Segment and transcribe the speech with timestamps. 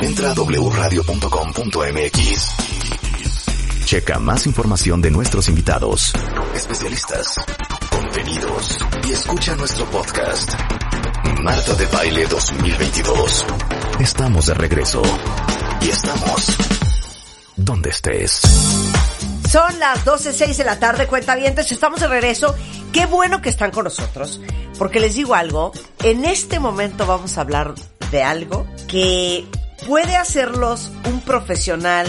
[0.00, 1.06] Entra a wradio.com.mx.
[3.84, 6.12] Checa más información de nuestros invitados,
[6.54, 7.36] especialistas,
[7.90, 8.78] contenidos
[9.08, 10.52] y escucha nuestro podcast.
[11.42, 13.46] Marta de Baile 2022.
[14.00, 15.02] Estamos de regreso.
[15.80, 16.56] Y estamos
[17.56, 18.42] donde estés.
[19.48, 22.54] Son las 12.06 de la tarde, cuentavientes, estamos de regreso.
[22.92, 24.40] Qué bueno que están con nosotros,
[24.78, 25.72] porque les digo algo,
[26.02, 27.74] en este momento vamos a hablar
[28.10, 29.46] de algo que
[29.86, 32.06] puede hacerlos un profesional.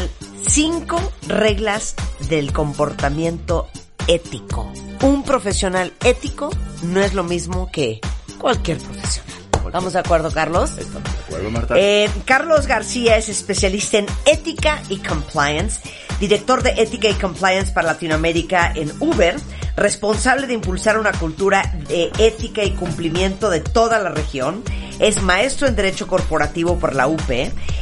[0.48, 1.96] Cinco reglas
[2.30, 3.68] del comportamiento
[4.08, 4.72] ético.
[5.02, 6.50] Un profesional ético
[6.84, 8.00] no es lo mismo que
[8.38, 9.34] cualquier profesional.
[9.66, 10.77] ¿Estamos de acuerdo, Carlos?
[10.77, 11.76] Estamos de acuerdo, Marta.
[11.77, 15.82] Eh, Carlos García es especialista en ética y compliance,
[16.22, 19.36] director de ética y compliance para Latinoamérica en Uber,
[19.77, 24.63] responsable de impulsar una cultura de ética y cumplimiento de toda la región,
[24.99, 27.30] es maestro en Derecho Corporativo por la UP,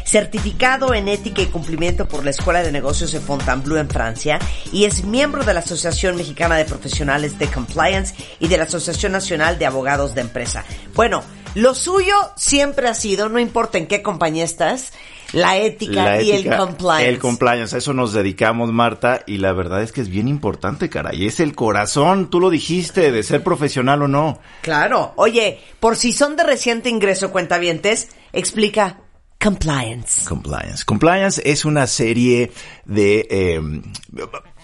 [0.03, 4.39] certificado en Ética y Cumplimiento por la Escuela de Negocios de Fontainebleau en Francia
[4.73, 9.13] y es miembro de la Asociación Mexicana de Profesionales de Compliance y de la Asociación
[9.13, 10.65] Nacional de Abogados de Empresa.
[10.93, 11.23] Bueno,
[11.55, 14.91] lo suyo siempre ha sido, no importa en qué compañía estás,
[15.33, 17.09] la ética, La y el compliance.
[17.09, 20.89] El compliance, a eso nos dedicamos, Marta, y la verdad es que es bien importante,
[20.89, 21.25] caray.
[21.25, 24.39] Es el corazón, tú lo dijiste, de ser profesional o no.
[24.61, 25.13] Claro.
[25.15, 28.99] Oye, por si son de reciente ingreso, cuentavientes, explica
[29.39, 30.25] compliance.
[30.27, 30.85] Compliance.
[30.85, 32.51] Compliance es una serie
[32.85, 33.27] de...
[33.29, 33.61] eh,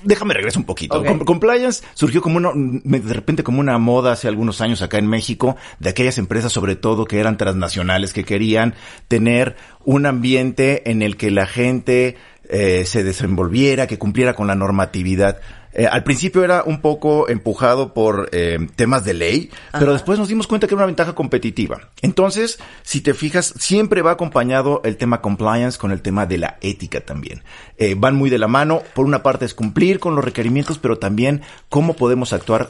[0.03, 1.03] déjame regreso un poquito.
[1.25, 5.55] Compliance surgió como una, de repente como una moda hace algunos años acá en México,
[5.79, 8.75] de aquellas empresas sobre todo que eran transnacionales, que querían
[9.07, 12.17] tener un ambiente en el que la gente
[12.49, 15.39] eh, se desenvolviera, que cumpliera con la normatividad.
[15.73, 20.27] Eh, al principio era un poco empujado por eh, temas de ley, pero después nos
[20.27, 21.89] dimos cuenta que era una ventaja competitiva.
[22.01, 26.57] Entonces, si te fijas, siempre va acompañado el tema compliance con el tema de la
[26.61, 27.43] ética también.
[27.77, 28.81] Eh, van muy de la mano.
[28.93, 32.69] Por una parte es cumplir con los requerimientos, pero también cómo podemos actuar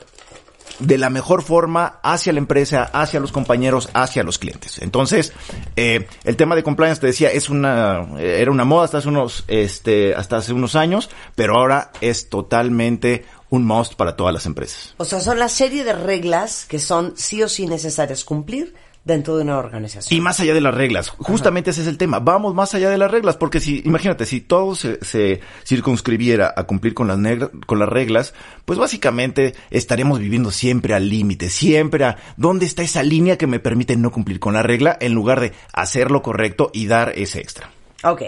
[0.80, 4.80] de la mejor forma hacia la empresa, hacia los compañeros, hacia los clientes.
[4.80, 5.34] Entonces,
[5.76, 9.08] eh, el tema de compliance, te decía, es una, eh, era una moda hasta hace
[9.08, 14.46] unos, este, hasta hace unos años, pero ahora es totalmente un must para todas las
[14.46, 14.96] empresas.
[14.98, 18.74] O sea, son la serie de reglas que son sí o sí necesarias cumplir
[19.04, 20.18] dentro de una organización.
[20.18, 22.20] Y más allá de las reglas, justamente ese es el tema.
[22.20, 26.64] Vamos más allá de las reglas, porque si, imagínate, si todo se, se circunscribiera a
[26.64, 28.34] cumplir con las, con las reglas,
[28.66, 33.60] pues básicamente estaríamos viviendo siempre al límite, siempre a dónde está esa línea que me
[33.60, 37.40] permite no cumplir con la regla en lugar de hacer lo correcto y dar ese
[37.40, 37.72] extra.
[38.04, 38.24] Ok.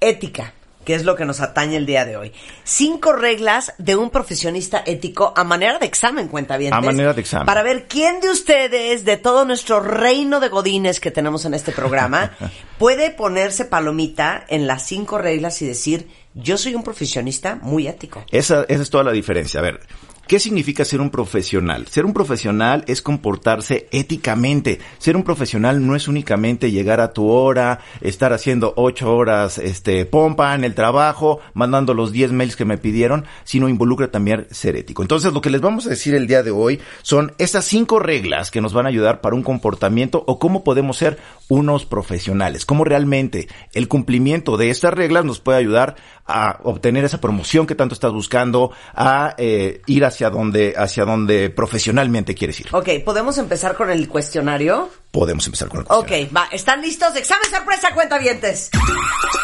[0.00, 0.52] Ética,
[0.86, 2.32] que es lo que nos atañe el día de hoy.
[2.62, 6.72] Cinco reglas de un profesionista ético a manera de examen, cuenta bien.
[6.72, 7.44] A manera de examen.
[7.44, 11.72] Para ver quién de ustedes, de todo nuestro reino de godines que tenemos en este
[11.72, 12.30] programa,
[12.78, 18.24] puede ponerse palomita en las cinco reglas y decir, yo soy un profesionista muy ético.
[18.30, 19.58] Esa, esa es toda la diferencia.
[19.58, 19.80] A ver,
[20.26, 21.86] ¿qué significa ser un profesional?
[21.88, 24.80] Ser un profesional es comportarse éticamente.
[24.98, 30.04] Ser un profesional no es únicamente llegar a tu hora, estar haciendo ocho horas, este,
[30.06, 34.76] pompa en el trabajo, mandando los 10 mails que me pidieron, sino involucra también ser
[34.76, 35.02] ético.
[35.02, 38.50] Entonces, lo que les vamos a decir el día de hoy son estas cinco reglas
[38.50, 42.66] que nos van a ayudar para un comportamiento o cómo podemos ser unos profesionales.
[42.66, 47.74] Cómo realmente el cumplimiento de estas reglas nos puede ayudar a obtener esa promoción que
[47.74, 52.68] tanto estás buscando, a eh, ir hacia donde, hacia donde profesionalmente quieres ir.
[52.72, 54.88] Ok, ¿podemos empezar con el cuestionario?
[55.10, 56.34] Podemos empezar con el Ok, cuestionario.
[56.34, 56.48] va.
[56.52, 57.14] ¿Están listos?
[57.16, 58.70] Examen sorpresa, cuentavientes.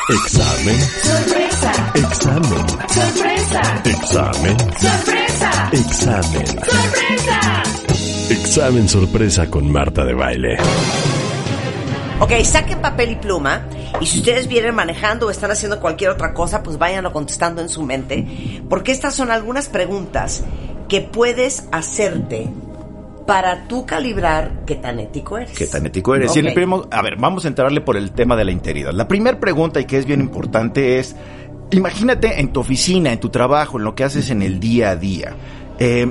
[0.08, 0.80] Examen.
[0.80, 2.68] Sorpresa, Examen.
[2.88, 4.58] sorpresa, Examen.
[4.80, 6.46] sorpresa, Examen.
[6.46, 7.62] sorpresa.
[8.30, 10.56] Examen sorpresa con Marta de Baile.
[12.20, 13.66] Ok, saquen papel y pluma
[14.00, 17.68] y si ustedes vienen manejando o están haciendo cualquier otra cosa, pues váyanlo contestando en
[17.68, 20.44] su mente, porque estas son algunas preguntas
[20.88, 22.48] que puedes hacerte
[23.26, 25.56] para tú calibrar qué tan ético eres.
[25.56, 26.34] ¿Qué tan ético eres?
[26.34, 28.92] Y en el primo- a ver, vamos a entrarle por el tema de la integridad.
[28.92, 31.14] La primera pregunta, y que es bien importante, es,
[31.70, 34.96] imagínate en tu oficina, en tu trabajo, en lo que haces en el día a
[34.96, 35.34] día.
[35.78, 36.10] Eh,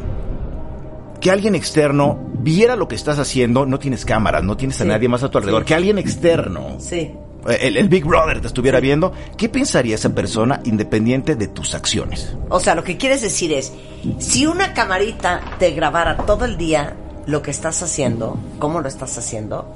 [1.19, 5.07] que alguien externo viera lo que estás haciendo, no tienes cámaras, no tienes a nadie
[5.07, 5.67] más a tu alrededor, Sí.
[5.67, 7.11] que alguien externo, Sí.
[7.47, 12.35] El, el Big Brother te estuviera viendo, ¿qué pensaría esa persona independiente de tus acciones?
[12.49, 13.73] O sea, lo que quieres decir es,
[14.19, 16.95] si una camarita te grabara todo el día
[17.25, 19.73] lo que estás haciendo, cómo lo estás haciendo,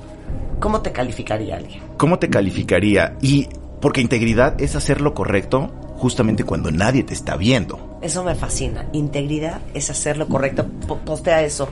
[0.59, 1.81] ¿cómo te calificaría alguien?
[1.97, 3.15] ¿Cómo te calificaría?
[3.21, 3.47] Y
[3.81, 7.84] porque integridad es hacer lo correcto justamente cuando nadie te está viendo.
[8.06, 8.86] Eso me fascina.
[8.94, 10.66] Integridad es hacer lo correcto.
[10.88, 11.68] Po- Postea eso.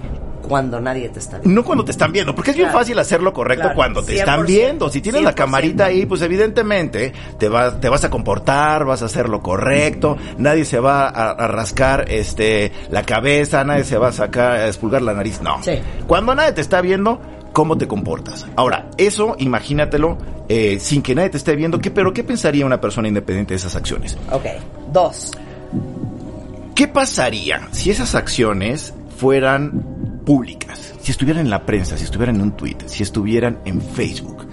[0.48, 1.62] cuando nadie te está viendo.
[1.62, 4.16] No cuando te están viendo, porque es bien fácil hacer lo correcto Claro, cuando te
[4.18, 4.90] están 100%, viendo.
[4.90, 5.36] Si tienes la 100%.
[5.36, 10.18] camarita ahí, pues evidentemente te vas, te vas a comportar, vas a hacer lo correcto,
[10.38, 14.68] nadie se va a, a rascar este la cabeza, nadie se va a sacar, a
[14.68, 15.64] expulgar la nariz, no.
[15.64, 15.80] Sí.
[16.08, 17.22] Cuando nadie te está viendo,
[17.54, 18.46] ¿cómo te comportas?
[18.58, 20.18] Ahora, eso imagínatelo
[20.50, 23.60] eh, sin que nadie te esté viendo, ¿qué, pero ¿qué pensaría una persona independiente de
[23.60, 24.18] esas acciones?
[24.30, 24.44] Ok.
[24.92, 25.32] Dos.
[26.76, 30.96] ¿Qué pasaría si esas acciones fueran públicas?
[31.02, 34.48] Si estuvieran en la prensa, si estuvieran en un tweet, si estuvieran en Facebook.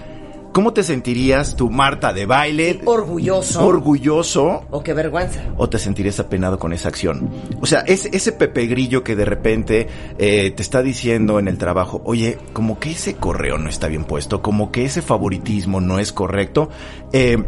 [0.52, 2.80] ¿Cómo te sentirías tú, Marta, de baile?
[2.84, 3.64] Orgulloso.
[3.64, 4.64] Orgulloso.
[4.70, 5.40] o qué vergüenza.
[5.56, 7.30] ¿O te sentirías apenado con esa acción?
[7.60, 9.88] O sea, ese, ese Pepe Grillo que de repente
[10.18, 14.04] eh, te está diciendo en el trabajo, oye, como que ese correo no está bien
[14.04, 16.68] puesto, como que ese favoritismo no es correcto.
[17.12, 17.42] Eh,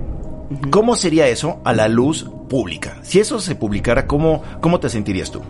[0.70, 2.98] ¿Cómo sería eso a la luz pública?
[3.02, 5.40] Si eso se publicara, ¿cómo, cómo te sentirías tú?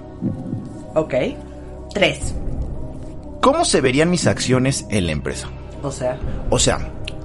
[0.95, 1.15] Ok.
[1.95, 2.35] Tres.
[3.41, 5.49] ¿Cómo se verían mis acciones en la empresa?
[5.83, 6.19] O sea,
[6.51, 6.79] O sea,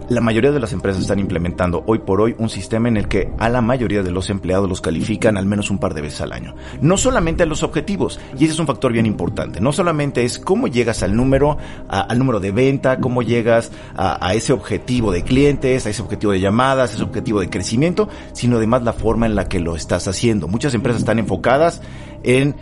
[0.10, 3.30] la mayoría de las empresas están implementando hoy por hoy un sistema en el que
[3.40, 6.32] a la mayoría de los empleados los califican al menos un par de veces al
[6.32, 6.56] año.
[6.82, 9.60] No solamente a los objetivos, y ese es un factor bien importante.
[9.60, 11.58] No solamente es cómo llegas al número,
[11.90, 16.02] a- al número de venta, cómo llegas a, a ese objetivo de clientes, a ese
[16.02, 19.76] objetivo de llamadas, ese objetivo de crecimiento, sino además la forma en la que lo
[19.76, 20.48] estás haciendo.
[20.48, 21.82] Muchas empresas están enfocadas
[22.24, 22.56] en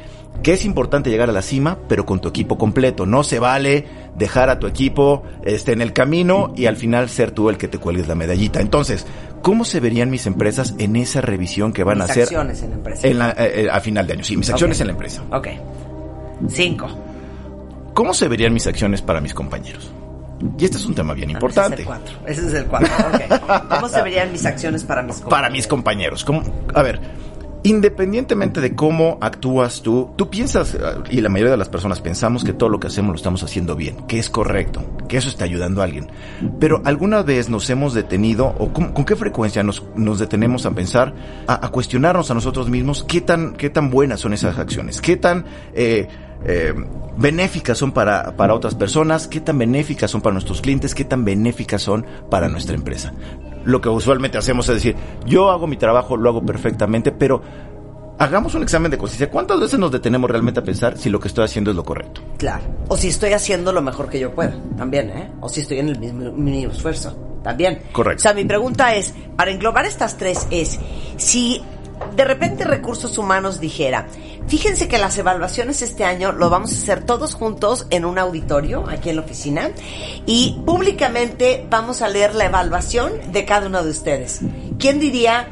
[0.44, 3.06] que es importante llegar a la cima, pero con tu equipo completo.
[3.06, 3.86] No se vale
[4.18, 7.68] dejar a tu equipo este, en el camino y al final ser tú el que
[7.68, 8.62] te cuelgues la medallita.
[8.62, 9.06] Entonces,
[9.42, 12.70] ¿cómo se verían mis empresas en esa revisión que van mis a hacer acciones en
[12.70, 13.08] la empresa.
[13.08, 14.24] en la- eh, eh, a final de año?
[14.24, 15.22] Sí, mis acciones en la empresa.
[15.32, 15.48] Ok.
[16.50, 16.88] Cinco.
[17.94, 19.92] ¿Cómo se verían mis acciones para mis compañeros?
[20.60, 21.82] Y este es un tema bien importante.
[21.82, 22.16] Ese es el cuatro.
[22.28, 22.90] Ese es el cuatro.
[23.14, 23.70] Ok.
[23.70, 25.30] ¿Cómo se verían mis acciones para mis compañeros?
[25.42, 26.26] para mis compañeros.
[26.26, 26.44] ¿Cómo?
[26.74, 27.00] A ver,
[27.66, 30.80] independientemente de cómo actúas tú, tú piensas, eh,
[31.10, 33.76] y la mayoría de las personas pensamos que todo lo que hacemos lo estamos haciendo
[33.76, 36.12] bien, que es correcto, que eso está ayudando a alguien.
[36.60, 39.84] Pero alguna vez nos hemos detenido, o con, qué frecuencia nos,
[40.20, 41.14] detenemos a pensar,
[41.48, 45.18] a, a cuestionarnos a nosotros mismos qué tan, qué tan buenas son esas acciones, qué
[45.18, 45.46] tan...
[45.74, 46.08] eh,
[46.48, 46.74] eh,
[47.18, 51.26] benéficas son para, para otras personas, qué tan benéficas son para nuestros clientes, qué tan
[51.26, 53.14] benéficas son para nuestra empresa.
[53.66, 54.96] Lo que usualmente hacemos es decir,
[55.26, 57.42] yo hago mi trabajo, lo hago perfectamente, pero
[58.18, 59.30] hagamos un examen de conciencia.
[59.30, 62.22] ¿Cuántas veces nos detenemos realmente a pensar si lo que estoy haciendo es lo correcto?
[62.38, 62.64] Claro.
[62.88, 64.56] O si estoy haciendo lo mejor que yo pueda.
[64.78, 65.32] También, ¿eh?
[65.42, 67.16] O si estoy en el mismo esfuerzo.
[67.44, 67.82] También.
[67.92, 68.22] Correcto.
[68.22, 70.80] O sea, mi pregunta es, para englobar estas tres es,
[71.18, 71.62] si
[72.16, 74.08] de repente Recursos Humanos dijera,
[74.48, 78.86] fíjense que las evaluaciones este año lo vamos a hacer todos juntos en un auditorio
[78.90, 79.72] aquí en la oficina
[80.26, 84.42] y públicamente vamos a leer la evaluación de cada uno de ustedes.
[84.80, 85.48] ¿Quién diría,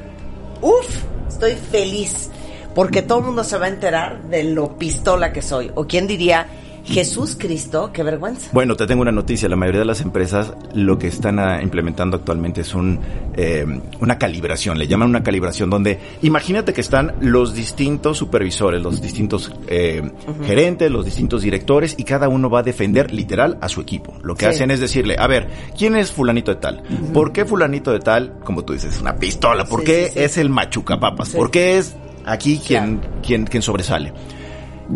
[0.62, 2.30] uff, estoy feliz?
[2.75, 5.72] Porque todo el mundo se va a enterar de lo pistola que soy.
[5.75, 6.48] O quién diría,
[6.85, 8.50] Jesús Cristo, qué vergüenza.
[8.51, 9.47] Bueno, te tengo una noticia.
[9.47, 13.00] La mayoría de las empresas lo que están ah, implementando actualmente es un,
[13.35, 13.65] eh,
[14.00, 14.77] una calibración.
[14.77, 20.01] Le llaman una calibración donde imagínate que están los distintos supervisores, los distintos eh,
[20.45, 24.13] gerentes, los distintos directores y cada uno va a defender literal a su equipo.
[24.21, 24.51] Lo que Sí.
[24.51, 25.47] hacen es decirle, a ver,
[25.77, 26.83] ¿quién es fulanito de tal?
[27.13, 29.63] ¿Por qué fulanito de tal, como tú dices, es una pistola?
[29.65, 31.30] ¿Por Sí, qué sí, es el machuca papas?
[31.30, 31.95] ¿Por qué es
[32.25, 34.12] aquí quien, quien, quien sobresale?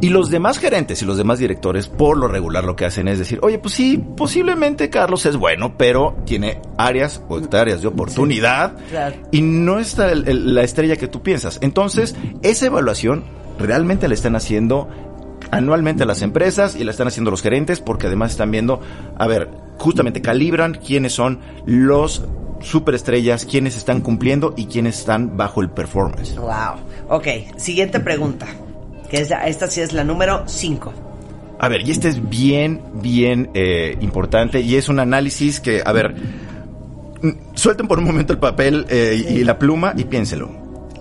[0.02, 3.20] Y los demás gerentes y los demás directores, por lo regular, lo que hacen es
[3.20, 8.76] decir, oye, pues sí, posiblemente Carlos es bueno, pero tiene áreas o hectáreas de oportunidad
[8.90, 9.16] claro.
[9.32, 11.58] y no está el- el- la estrella que tú piensas.
[11.62, 13.24] Entonces, esa evaluación
[13.58, 14.88] realmente la están haciendo
[15.52, 18.82] anualmente las empresas y la están haciendo los gerentes porque además están viendo,
[19.18, 22.24] a ver, justamente calibran quiénes son los
[22.60, 26.36] superestrellas, quiénes están cumpliendo y quiénes están bajo el performance.
[26.36, 26.82] Wow.
[27.10, 27.28] Ok,
[27.58, 28.48] siguiente pregunta.
[29.10, 30.94] Que es, esta sí es la número 5.
[31.60, 35.92] A ver, y este es bien, bien eh, importante y es un análisis que, a
[35.92, 36.16] ver,
[37.56, 40.52] suelten por un momento el papel eh, y- y la pluma y piénselo.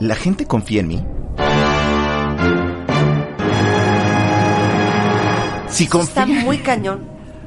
[0.00, 1.04] ¿La gente confía en mí?
[5.68, 7.00] Si confía, Está muy cañón.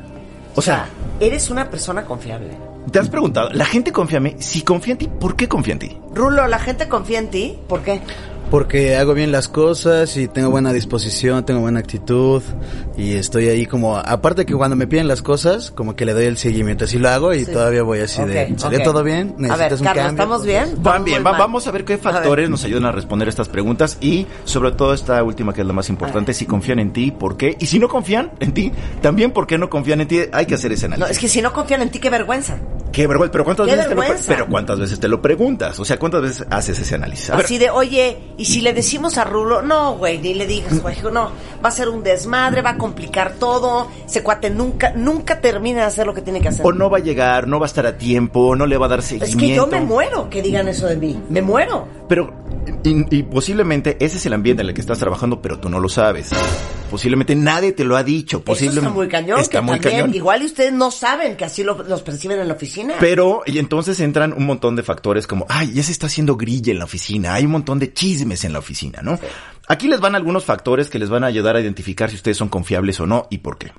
[0.55, 0.87] o sea,
[1.19, 2.49] eres una persona confiable.
[2.91, 4.35] te has preguntado, ¿la gente confía en mí?
[4.39, 5.97] Si confía en ti, ¿por qué confía en ti?
[6.13, 7.57] Rulo, ¿la gente confía en ti?
[7.67, 8.01] ¿Por qué?
[8.49, 12.41] Porque hago bien las cosas y tengo buena disposición, tengo buena actitud
[12.97, 16.25] y estoy ahí como, aparte que cuando me piden las cosas, como que le doy
[16.25, 17.51] el seguimiento, así lo hago y Sí.
[17.51, 19.35] todavía voy así de, ¿salió todo bien?
[19.37, 20.23] A ver, ¿Necesitas un Carlos, cambio?
[20.23, 20.63] ¿estamos bien?
[20.63, 23.97] Van Estamos bien, va- vamos a ver qué factores nos ayudan a responder estas preguntas
[24.01, 27.37] y sobre todo esta última que es la más importante, si confían en ti, ¿por
[27.37, 27.55] qué?
[27.59, 30.55] Y si no confían en ti, también por qué no confían en ti, hay que
[30.55, 31.17] hacer ese No, análisis.
[31.17, 32.57] es que si no confían en ti, qué vergüenza.
[32.91, 35.79] Qué vergüenza, pero ¿cuántas ¡Qué veces te lo pero cuántas veces te lo preguntas?
[35.79, 37.29] O sea, ¿cuántas veces haces ese análisis?
[37.29, 40.47] A ver, Así de, oye, Y si le decimos a Rulo, no, güey, ni le
[40.47, 41.31] digas, güey, no,
[41.63, 45.85] va a ser un desmadre, va a complicar todo, ese cuate nunca, nunca termina de
[45.87, 46.65] hacer lo que tiene que hacer.
[46.65, 48.89] O no va a llegar, no va a estar a tiempo, no le va a
[48.89, 49.43] dar seguimiento.
[49.43, 51.85] es que yo me muero que digan eso de mí, me muero.
[52.07, 52.33] Pero,
[52.81, 55.81] y, y posiblemente ese es el ambiente en el que estás trabajando, pero tú no
[55.81, 56.31] lo sabes.
[56.89, 58.37] Posiblemente nadie te lo ha dicho.
[58.37, 60.15] Eso Posiblemente está muy cañón, Está que muy también, cañón.
[60.15, 62.95] igual y ustedes no saben que así lo- los perciben en la oficina.
[62.99, 66.71] Pero, y entonces entran un montón de factores como, ay, ya se está haciendo grilla
[66.71, 69.19] en la oficina, hay un montón de chismes en la oficina, ¿no?
[69.67, 72.49] Aquí les van algunos factores que les van a ayudar a identificar si ustedes son
[72.49, 73.71] confiables o no y por qué.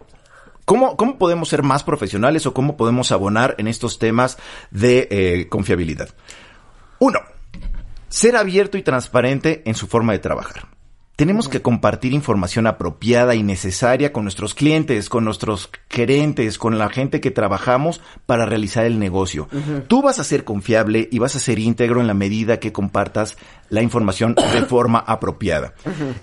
[0.65, 4.39] ¿Cómo, cómo podemos ser más profesionales o cómo podemos abonar en estos temas
[4.71, 6.11] de eh, confiabilidad?
[7.01, 7.19] Uno,
[8.09, 10.69] ser abierto y transparente en su forma de trabajar.
[11.21, 16.89] Tenemos que compartir información apropiada y necesaria con nuestros clientes, con nuestros gerentes, con la
[16.89, 19.47] gente que trabajamos para realizar el negocio.
[19.87, 23.37] Tú vas a ser confiable y vas a ser íntegro en la medida que compartas
[23.69, 25.75] la información de forma apropiada.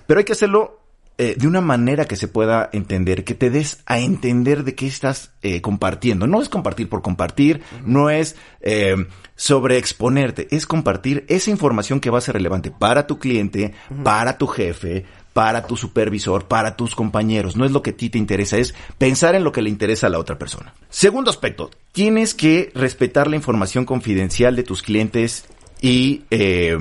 [0.07, 0.76] Pero hay que hacerlo
[1.19, 4.85] eh, de una manera que se pueda entender, que te des a entender de qué
[4.85, 6.27] estás eh, compartiendo.
[6.27, 12.19] No es compartir por compartir, no es eh, sobreexponerte, es compartir esa información que va
[12.19, 17.55] a ser relevante para tu cliente, para tu jefe, para tu supervisor, para tus compañeros.
[17.55, 20.07] No es lo que a ti te interesa, es pensar en lo que le interesa
[20.07, 20.73] a la otra persona.
[20.89, 25.45] Segundo aspecto, tienes que respetar la información confidencial de tus clientes
[25.81, 26.77] y, eh,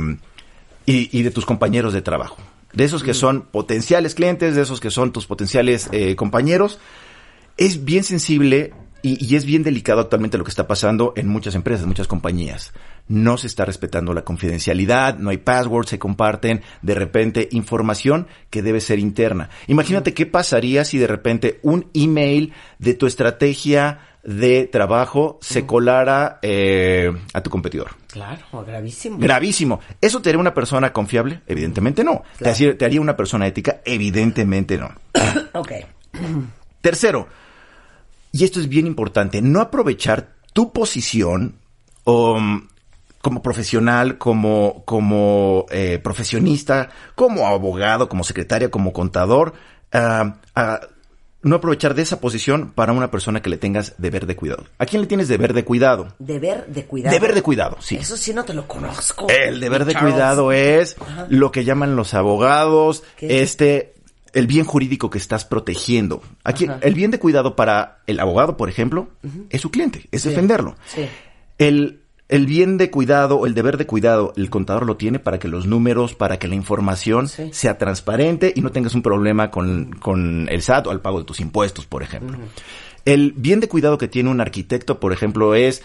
[0.84, 2.36] y, y de tus compañeros de trabajo.
[2.72, 6.78] De esos que son potenciales clientes, de esos que son tus potenciales eh, compañeros.
[7.56, 11.54] Es bien sensible y, y es bien delicado actualmente lo que está pasando en muchas
[11.54, 12.72] empresas, muchas compañías.
[13.08, 18.62] No se está respetando la confidencialidad, no hay passwords, se comparten de repente información que
[18.62, 19.48] debe ser interna.
[19.68, 26.40] Imagínate qué pasaría si de repente un email de tu estrategia de trabajo se colara
[26.42, 27.92] eh, a tu competidor.
[28.08, 29.18] Claro, gravísimo.
[29.18, 29.80] Gravísimo.
[30.00, 31.42] ¿Eso te haría una persona confiable?
[31.46, 32.22] Evidentemente no.
[32.38, 33.80] ¿Te, haría una persona ética?
[33.84, 34.90] Evidentemente no.
[35.54, 35.72] ok.
[36.80, 37.28] Tercero,
[38.32, 41.56] y esto es bien importante, no aprovechar tu posición
[42.04, 42.68] um,
[43.20, 49.54] como profesional, como, como eh, profesionista, como abogado, como secretaria, como contador,
[49.92, 50.36] ah,
[51.46, 54.64] no aprovechar de esa posición para una persona que le tengas deber de cuidado.
[54.78, 56.08] ¿A quién le tienes deber de cuidado?
[56.18, 57.14] Deber de cuidado.
[57.14, 57.96] Deber de cuidado, sí.
[57.96, 59.28] Eso sí no te lo conozco.
[59.28, 60.12] El deber de Charles.
[60.12, 60.96] cuidado es
[61.28, 63.42] lo que llaman los abogados, ¿Qué?
[63.42, 63.94] este,
[64.32, 66.20] el bien jurídico que estás protegiendo.
[66.42, 66.78] Aquí, Ajá.
[66.82, 69.08] el bien de cuidado para el abogado, por ejemplo,
[69.48, 70.76] es su cliente, es defenderlo.
[70.86, 71.06] Sí.
[71.58, 75.46] El, el bien de cuidado, el deber de cuidado, el contador lo tiene para que
[75.48, 77.50] los números, para que la información Sí.
[77.52, 81.24] sea transparente y no tengas un problema con, con el SAT o al pago de
[81.24, 82.36] tus impuestos, por ejemplo.
[83.04, 85.82] El bien de cuidado que tiene un arquitecto, por ejemplo, es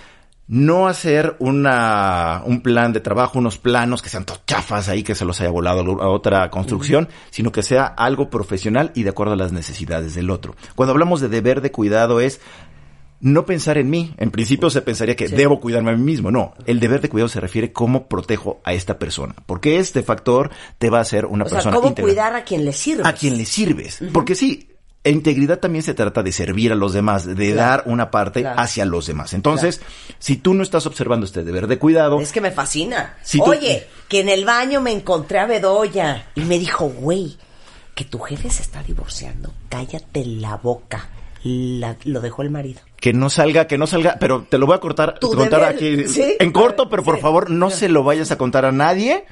[0.48, 5.16] no hacer una, un plan de trabajo, unos planos que sean todos chafas ahí, que
[5.16, 9.34] se los haya volado a otra construcción, sino que sea algo profesional y de acuerdo
[9.34, 10.56] a las necesidades del otro.
[10.76, 12.42] Cuando hablamos de deber de cuidado es
[13.22, 14.14] no pensar en mí.
[14.18, 16.32] En principio se pensaría que debo cuidarme a mí mismo.
[16.32, 19.36] No, el deber de cuidado se refiere cómo protejo a esta persona.
[19.46, 20.50] Porque este factor
[20.80, 22.12] te va a hacer una O sea, persona ¿cómo íntegra.
[22.12, 23.04] cuidar a quien le sirve?
[23.06, 24.00] A quien le sirves.
[24.12, 24.68] Porque sí,
[25.04, 28.60] e integridad también se trata de servir a los demás, de dar una parte claro.
[28.60, 29.34] hacia los demás.
[29.34, 29.82] Entonces,
[30.20, 33.18] si tú no estás observando este deber de cuidado, Es que me fascina.
[33.24, 37.38] Si tú- Oye, que en el baño me encontré a Bedoya y me dijo, güey,
[37.96, 39.54] que tu jefe se está divorciando.
[39.70, 41.10] Cállate la boca.
[41.44, 42.82] La- lo dejó el marido.
[43.02, 46.36] Que no salga, que no salga, pero te lo voy a cortar, contar aquí ¿sí?
[46.40, 47.22] en corto, pero por Sí.
[47.22, 49.26] favor no se lo vayas a contar a nadie,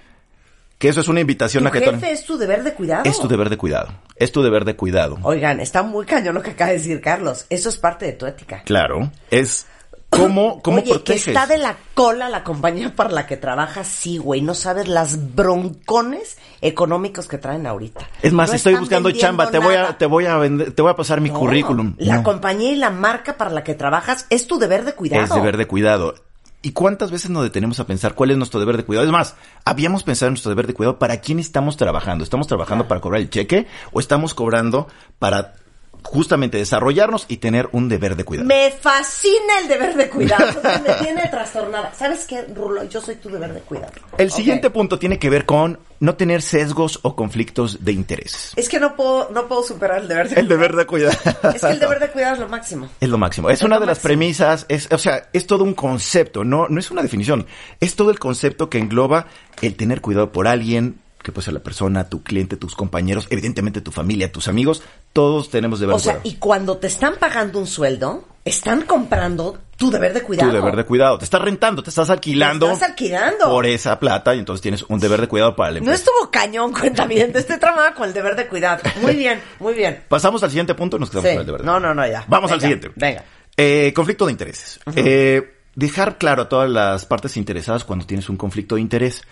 [0.80, 3.04] que eso es una invitación Tu a que jefe es tu deber de cuidado.
[3.06, 5.18] es tu deber de cuidado, es tu deber de cuidado.
[5.22, 7.46] Oigan, está muy cañón lo que acaba de decir Carlos.
[7.50, 8.64] Eso es parte de tu ética.
[8.66, 9.68] Claro, es
[10.10, 11.24] cómo, cómo Oye, proteges.
[11.26, 14.42] que está de la cola la compañía para la que trabajas, sí, güey.
[14.42, 18.08] No sabes las broncones económicos que traen ahorita.
[18.22, 20.92] Es más, No estoy buscando chamba, te voy a, te voy a vender, te voy
[20.92, 21.96] a pasar mi No, currículum.
[21.98, 22.24] La No.
[22.24, 25.24] compañía y la marca para la que trabajas es tu deber de cuidado.
[25.24, 26.16] Es deber de cuidado.
[26.62, 29.06] ¿Y cuántas veces nos detenemos a pensar cuál es nuestro deber de cuidado?
[29.06, 32.26] Es más, habíamos pensado en nuestro deber de cuidado para quién estamos trabajando.
[32.26, 34.90] ¿Estamos trabajando para cobrar el cheque o estamos cobrando
[35.20, 35.54] para
[36.04, 38.48] justamente desarrollarnos y tener un deber de cuidado?
[38.48, 40.62] Me fascina el deber de cuidado.
[40.88, 41.94] me tiene trastornada.
[41.94, 42.84] ¿Sabes qué, Rulo?
[42.86, 43.92] Yo soy tu deber de cuidado.
[44.18, 48.54] El siguiente punto tiene que ver con no tener sesgos o conflictos de interés.
[48.56, 51.18] Es que no puedo, no puedo superar el deber de El deber de cuidado.
[51.54, 52.90] Es que el deber de cuidado es lo máximo.
[53.00, 53.50] Es lo máximo.
[53.50, 56.80] Es Es una de las premisas, es, o sea, es todo un concepto, no, no
[56.80, 57.46] es una definición.
[57.80, 59.28] Es todo el concepto que engloba
[59.62, 63.82] el tener cuidado por alguien, que puede ser la persona, tu cliente, tus compañeros, evidentemente
[63.82, 64.82] tu familia, tus amigos,
[65.14, 66.30] todos tenemos deber O de sea, cuidado.
[66.30, 70.50] y cuando te están pagando un sueldo, están comprando tu deber de cuidado.
[70.50, 71.18] Tu deber de cuidado.
[71.18, 72.68] Te estás rentando, te estás alquilando.
[72.68, 73.50] Te estás alquilando.
[73.50, 75.96] Por esa plata y entonces tienes un deber de cuidado para No empresa.
[76.04, 77.32] estuvo cañón, cuenta bien.
[77.36, 78.82] Este tramado con el deber de cuidado.
[79.02, 80.04] Muy bien, muy bien.
[80.08, 81.36] Pasamos al siguiente punto y nos quedamos Sí.
[81.36, 82.24] con el deber de No, no, no, ya.
[82.28, 82.92] Vamos al siguiente.
[82.96, 83.24] venga.
[83.58, 84.80] Eh, conflicto de intereses.
[84.96, 89.24] Eh, dejar claro a todas las partes interesadas cuando tienes un conflicto de interés.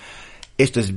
[0.58, 0.94] Esto es,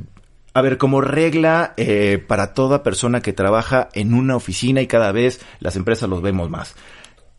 [0.52, 5.12] a ver, como regla eh, para toda persona que trabaja en una oficina y cada
[5.12, 6.74] vez las empresas los vemos más.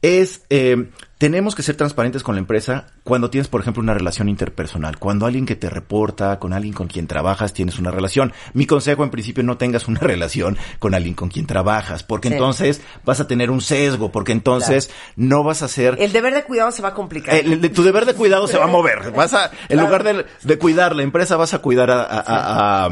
[0.03, 0.89] Es, eh,
[1.20, 4.98] tenemos que ser transparentes con la empresa cuando tienes, por ejemplo, una relación interpersonal.
[4.98, 8.34] Cuando alguien que te reporta, con alguien con quien trabajas, tienes una relación.
[8.53, 12.34] Mi consejo, en principio, no tengas una relación con alguien con quien trabajas, porque Sí.
[12.34, 16.46] entonces vas a tener un sesgo, porque entonces no vas a ser El deber de
[16.46, 17.36] cuidado se va a complicar.
[17.36, 19.12] el- el de- tu deber de cuidado se va a mover.
[19.12, 19.84] Vas a, en Claro.
[19.84, 22.89] lugar de, de cuidar la empresa, vas a cuidar a, a, a, a-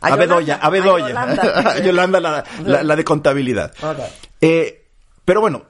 [0.00, 1.42] a Bedoya, a Bedoya, A Yolanda.
[1.74, 3.72] A Yolanda, la, la- la de contabilidad.
[4.40, 4.84] Eh,
[5.24, 5.62] pero bueno,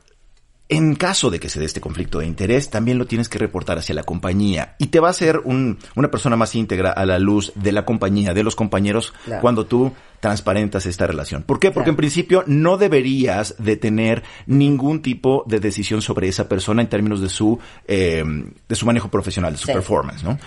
[0.70, 3.78] en caso de que se dé este conflicto de interés, también lo tienes que reportar
[3.78, 7.18] hacia la compañía y te va a hacer un- una persona más íntegra a la
[7.18, 9.40] luz de la compañía, de los compañeros, Claro.
[9.40, 11.42] cuando tú transparentas esta relación.
[11.44, 11.68] ¿Por qué?
[11.70, 11.90] Porque Claro.
[11.92, 17.20] en principio no deberías de tener ningún tipo de decisión sobre esa persona en términos
[17.20, 18.22] de su, eh,
[18.68, 19.72] de su manejo profesional, de su Sí.
[19.72, 20.38] performance, ¿no?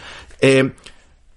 [0.41, 0.71] Eh,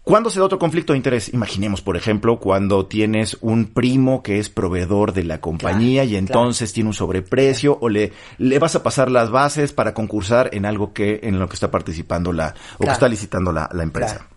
[0.04, 1.32] ¿Cuándo se da otro conflicto de interés?
[1.32, 6.16] Imaginemos, por ejemplo, cuando tienes un primo que es proveedor de la compañía Claro, y
[6.16, 10.66] entonces tiene un sobreprecio o le, le vas a pasar las bases para concursar en
[10.66, 14.28] algo que, en lo que está participando la, o que está licitando la, la empresa.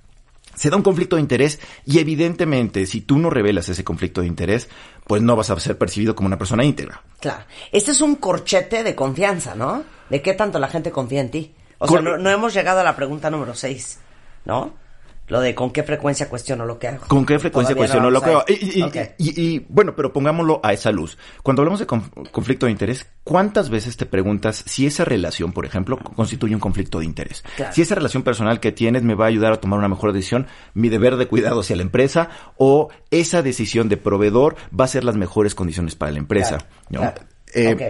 [0.56, 4.28] Se da un conflicto de interés y evidentemente si tú no revelas ese conflicto de
[4.28, 4.70] interés,
[5.06, 7.04] pues no vas a ser percibido como una persona íntegra.
[7.20, 7.44] Claro.
[7.74, 9.84] Este es un corchete de confianza, ¿no?
[10.10, 11.54] ¿De qué tanto la gente confía en ti?
[11.78, 14.00] O sea, no, no hemos llegado a la pregunta número 6,
[14.46, 14.87] ¿no?
[15.30, 17.06] Lo de con qué frecuencia cuestiono lo que hago.
[17.08, 18.44] ¿Con qué frecuencia Todavía cuestiono no lo que hago?
[18.48, 18.96] Y, y- Ok.
[19.18, 21.18] y- y, bueno, pero pongámoslo a esa luz.
[21.44, 25.66] Cuando hablamos de conf- conflicto de interés, ¿cuántas veces te preguntas si esa relación, por
[25.66, 27.44] ejemplo, constituye un conflicto de interés?
[27.58, 27.74] Claro.
[27.74, 30.48] Si esa relación personal que tienes me va a ayudar a tomar una mejor decisión,
[30.74, 35.04] mi deber de cuidado hacia la empresa, o esa decisión de proveedor va a ser
[35.04, 36.60] las mejores condiciones para la empresa.
[36.90, 37.00] ¿no?
[37.02, 37.22] Claro.
[37.54, 37.82] Eh, Ok.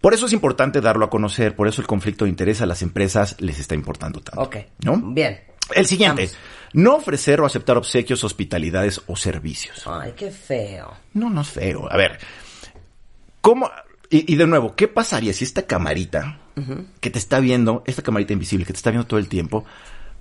[0.00, 2.82] Por eso es importante darlo a conocer, por eso el conflicto de interés a las
[2.82, 4.40] empresas les está importando tanto.
[4.42, 4.56] Ok.
[4.84, 5.00] ¿No?
[5.12, 5.38] Bien.
[5.74, 6.38] El siguiente, Vamos.
[6.72, 9.82] no ofrecer o aceptar obsequios, hospitalidades o servicios.
[9.86, 10.92] Ay, qué feo.
[11.14, 11.90] No, no es feo.
[11.90, 12.18] A ver,
[13.40, 13.70] ¿cómo?
[14.10, 16.38] Y, y de nuevo, ¿qué pasaría si esta camarita
[17.00, 19.64] que te está viendo, esta camarita invisible que te está viendo todo el tiempo,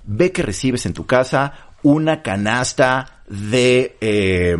[0.06, 4.56] ve que recibes en tu casa una canasta de eh,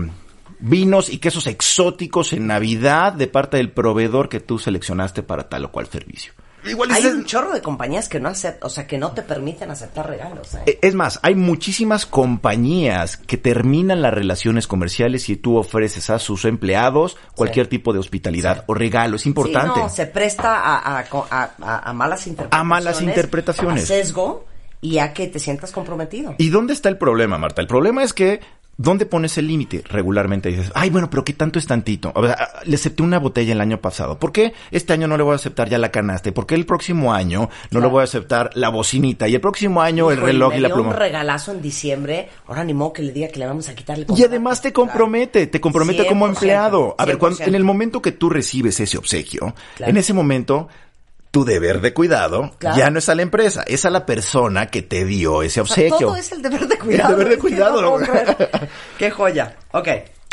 [0.60, 5.66] vinos y quesos exóticos en Navidad de parte del proveedor que tú seleccionaste para tal
[5.66, 6.34] o cual servicio?
[6.64, 9.72] Igual Hay un chorro de compañías que no aceptan, o sea, que no te permiten
[9.72, 10.54] aceptar regalos.
[10.56, 10.60] ¿eh?
[10.68, 16.20] Eh, Es más, hay muchísimas compañías que terminan las relaciones comerciales si tú ofreces a
[16.20, 19.16] sus empleados cualquier tipo de hospitalidad o regalo.
[19.16, 19.74] Es importante.
[19.76, 22.62] Sí, no, se presta a, a- a- a- malas interpretaciones.
[22.62, 23.84] A malas interpretaciones.
[23.84, 24.46] A sesgo
[24.82, 26.36] y a que te sientas comprometido.
[26.38, 27.62] ¿Y dónde está el problema, Marta?
[27.62, 28.40] El problema es que,
[28.82, 29.84] ¿dónde pones el límite?
[29.88, 32.12] Regularmente dices, ay, bueno, pero ¿qué tanto es tantito?
[32.16, 34.18] O sea, le acepté una botella el año pasado.
[34.20, 36.30] ¿Por qué este año no le voy a aceptar ya la canasta?
[36.30, 37.86] ¿Y por qué el próximo año no Claro.
[37.86, 39.28] le voy a aceptar la bocinita?
[39.28, 40.90] Y el próximo año el reloj me y la dio pluma.
[40.92, 42.30] un regalazo en diciembre.
[42.48, 44.74] Ahora ni modo que le diga que le vamos a quitar el Y además te
[44.74, 46.96] compromete, te compromete como 100%, empleado.
[46.98, 47.48] A ver, cuando, 100%.
[47.48, 49.92] en el momento que tú recibes ese obsequio, Claro.
[49.92, 50.68] en ese momento,
[51.32, 52.78] tu deber de cuidado Claro.
[52.78, 55.98] ya no es a la empresa, es a la persona que te dio ese obsequio.
[56.08, 57.12] todo es el deber de cuidado.
[57.12, 57.82] deber de que cuidado.
[57.82, 57.98] no.
[58.98, 59.56] Qué joya.
[59.72, 59.88] Ok.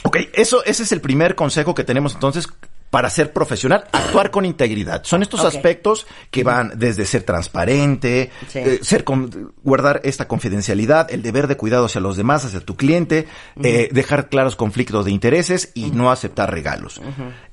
[0.04, 2.48] Ok, eso, ese es el primer consejo que tenemos entonces
[2.90, 5.02] para ser profesional, actuar con integridad.
[5.04, 8.58] Son estos aspectos que van desde ser transparente, Sí.
[8.60, 12.76] eh, ser con- guardar esta confidencialidad, el deber de cuidado hacia los demás, hacia tu
[12.76, 13.26] cliente,
[13.62, 17.00] eh, dejar claros conflictos de intereses y no aceptar regalos.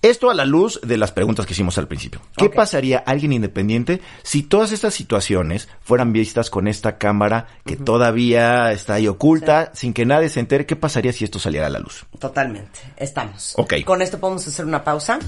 [0.01, 2.21] Esto a la luz de las preguntas que hicimos al principio.
[2.37, 8.71] ¿Qué pasaría alguien independiente si todas estas situaciones fueran vistas con esta cámara que todavía
[8.71, 10.65] está ahí oculta, sin que nadie se entere?
[10.65, 12.05] ¿Qué pasaría si esto saliera a la luz?
[12.19, 12.79] Totalmente.
[12.97, 13.53] Estamos.
[13.57, 13.73] Ok.
[13.85, 15.19] Con esto podemos hacer una pausa.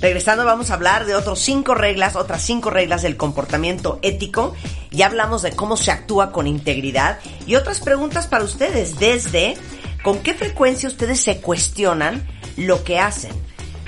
[0.00, 4.54] Regresando vamos a hablar de otros cinco reglas, otras cinco reglas del comportamiento ético.
[4.90, 9.56] Ya hablamos de cómo se actúa con integridad y otras preguntas para ustedes desde
[10.02, 13.32] con qué frecuencia ustedes se cuestionan lo que hacen.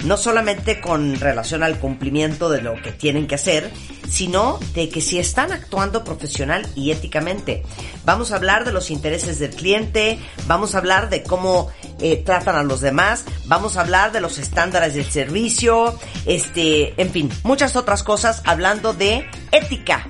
[0.04, 3.70] No solamente con relación al cumplimiento de lo que tienen que hacer,
[4.08, 7.62] sino de que si están actuando profesional y éticamente.
[8.04, 12.56] Vamos a hablar de los intereses del cliente, vamos a hablar de cómo eh, tratan
[12.56, 17.76] a los demás, vamos a hablar de los estándares del servicio, este, en fin, muchas
[17.76, 20.08] otras cosas hablando de ética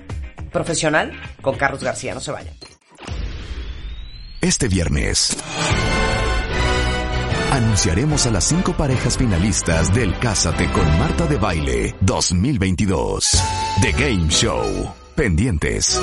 [0.51, 2.15] profesional con Carlos García.
[2.15, 2.55] No se vayan.
[4.41, 5.37] Este viernes.
[7.53, 13.43] Anunciaremos a las cinco parejas finalistas del Cásate con Marta de Baile 2022.
[13.83, 14.95] The Game Show.
[15.15, 16.01] Pendientes.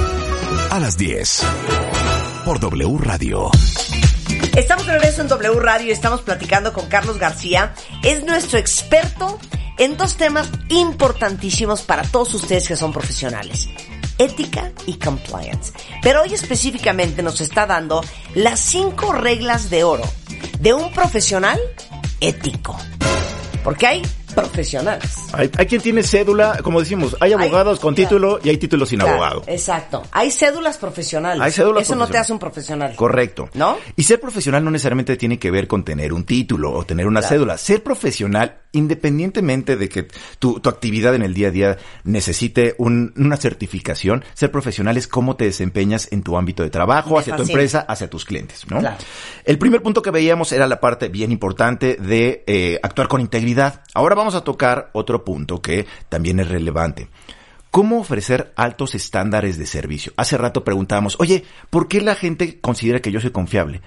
[0.69, 1.41] A las 10.
[2.45, 3.49] Por W Radio.
[4.55, 7.73] Estamos de regreso en W Radio y estamos platicando con Carlos García.
[8.03, 9.39] Es nuestro experto
[9.79, 13.69] en dos temas importantísimos para todos ustedes que son profesionales.
[14.19, 15.73] Ética y compliance.
[16.03, 18.03] Pero hoy específicamente nos está dando
[18.35, 20.03] las cinco reglas de oro
[20.59, 21.59] de un profesional
[22.19, 22.77] ético.
[23.63, 24.01] Porque hay
[24.41, 25.15] profesionales.
[25.33, 28.09] Hay, hay quien tiene cédula, como decimos, hay abogados con claro.
[28.09, 29.43] título y hay títulos sin Claro, abogado.
[29.47, 30.03] Exacto.
[30.11, 31.41] Hay cédulas profesionales.
[31.41, 32.95] Hay cédulas Eso no te hace un profesional.
[32.95, 33.49] Correcto.
[33.53, 33.77] ¿No?
[33.95, 37.19] Y ser profesional no necesariamente tiene que ver con tener un título o tener una
[37.21, 37.35] Claro.
[37.35, 37.57] cédula.
[37.57, 40.07] Ser profesional, independientemente de que
[40.39, 45.07] tu, tu actividad en el día a día necesite un- una certificación, ser profesional es
[45.07, 48.65] cómo te desempeñas en tu ámbito de trabajo, Me hacia tu empresa, hacia tus clientes,
[48.69, 48.79] ¿no?
[48.79, 48.97] Claro.
[49.45, 53.81] El primer punto que veíamos era la parte bien importante de eh, actuar con integridad.
[53.93, 57.09] Ahora vamos a tocar otro punto que también es relevante.
[57.71, 60.11] ¿Cómo ofrecer altos estándares de servicio?
[60.17, 63.81] Hace rato preguntábamos, oye, ¿por qué la gente considera que yo soy confiable?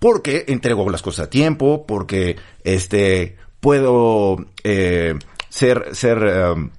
[0.00, 5.14] Porque entrego las cosas a tiempo, porque este puedo eh,
[5.48, 6.70] ser, ser eh,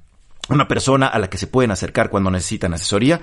[0.50, 3.22] una persona a la que se pueden acercar cuando necesitan asesoría,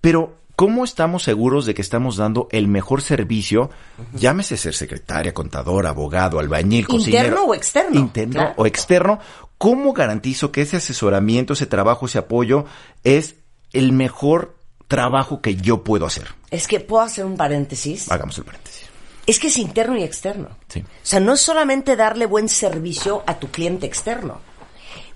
[0.00, 3.70] pero ¿cómo estamos seguros de que estamos dando el mejor servicio?
[4.12, 7.26] Llámese ser secretaria, contador, abogado, albañil, cocinero.
[7.28, 8.00] ¿Interno o externo?
[8.00, 8.54] Interno Claro.
[8.56, 9.20] o externo.
[9.56, 12.64] ¿Cómo garantizo que ese asesoramiento, ese trabajo, ese apoyo
[13.04, 13.36] es
[13.72, 14.56] el mejor
[14.88, 16.26] trabajo que yo puedo hacer?
[16.50, 18.10] Es que puedo hacer un paréntesis.
[18.10, 18.88] Hagamos el paréntesis.
[19.26, 20.48] Es que es interno y externo.
[20.66, 20.80] Sí.
[20.80, 24.40] O sea, no es solamente darle buen servicio a tu cliente externo.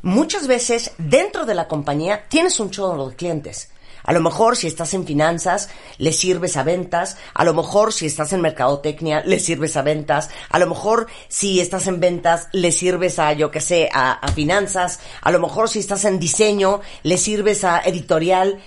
[0.02, 3.71] Muchas veces dentro de la compañía tienes un chorro de clientes.
[4.04, 7.16] A lo mejor si estás en finanzas, le sirves a ventas.
[7.34, 10.30] A lo mejor si estás en mercadotecnia, le sirves a ventas.
[10.48, 14.28] A lo mejor si estás en ventas, le sirves a, yo qué sé, a, a
[14.28, 15.00] finanzas.
[15.20, 18.60] A lo mejor si estás en diseño, le sirves a editorial.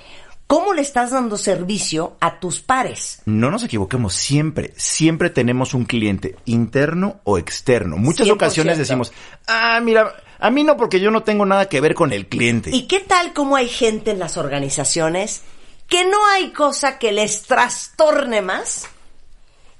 [0.48, 3.24] ¿Cómo le estás dando servicio a tus pares?
[3.26, 7.98] No nos equivoquemos, siempre, siempre tenemos un cliente interno o externo.
[7.98, 8.32] Muchas 100%.
[8.34, 9.12] ocasiones decimos,
[9.48, 12.70] ah, mira, a mí no porque yo no tengo nada que ver con el cliente.
[12.74, 15.42] ¿Y qué tal como hay gente en las organizaciones
[15.88, 18.88] que no hay cosa que les trastorne más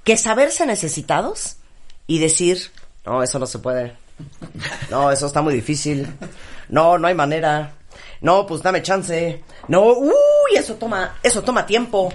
[0.04, 1.56] que saberse necesitados
[2.06, 2.70] y decir,
[3.04, 3.96] no, eso no se puede.
[4.90, 6.06] No, eso está muy difícil.
[6.68, 7.74] No, no hay manera.
[8.20, 9.42] No, pues dame chance.
[9.68, 10.12] No, uy,
[10.56, 12.12] eso toma, eso toma tiempo.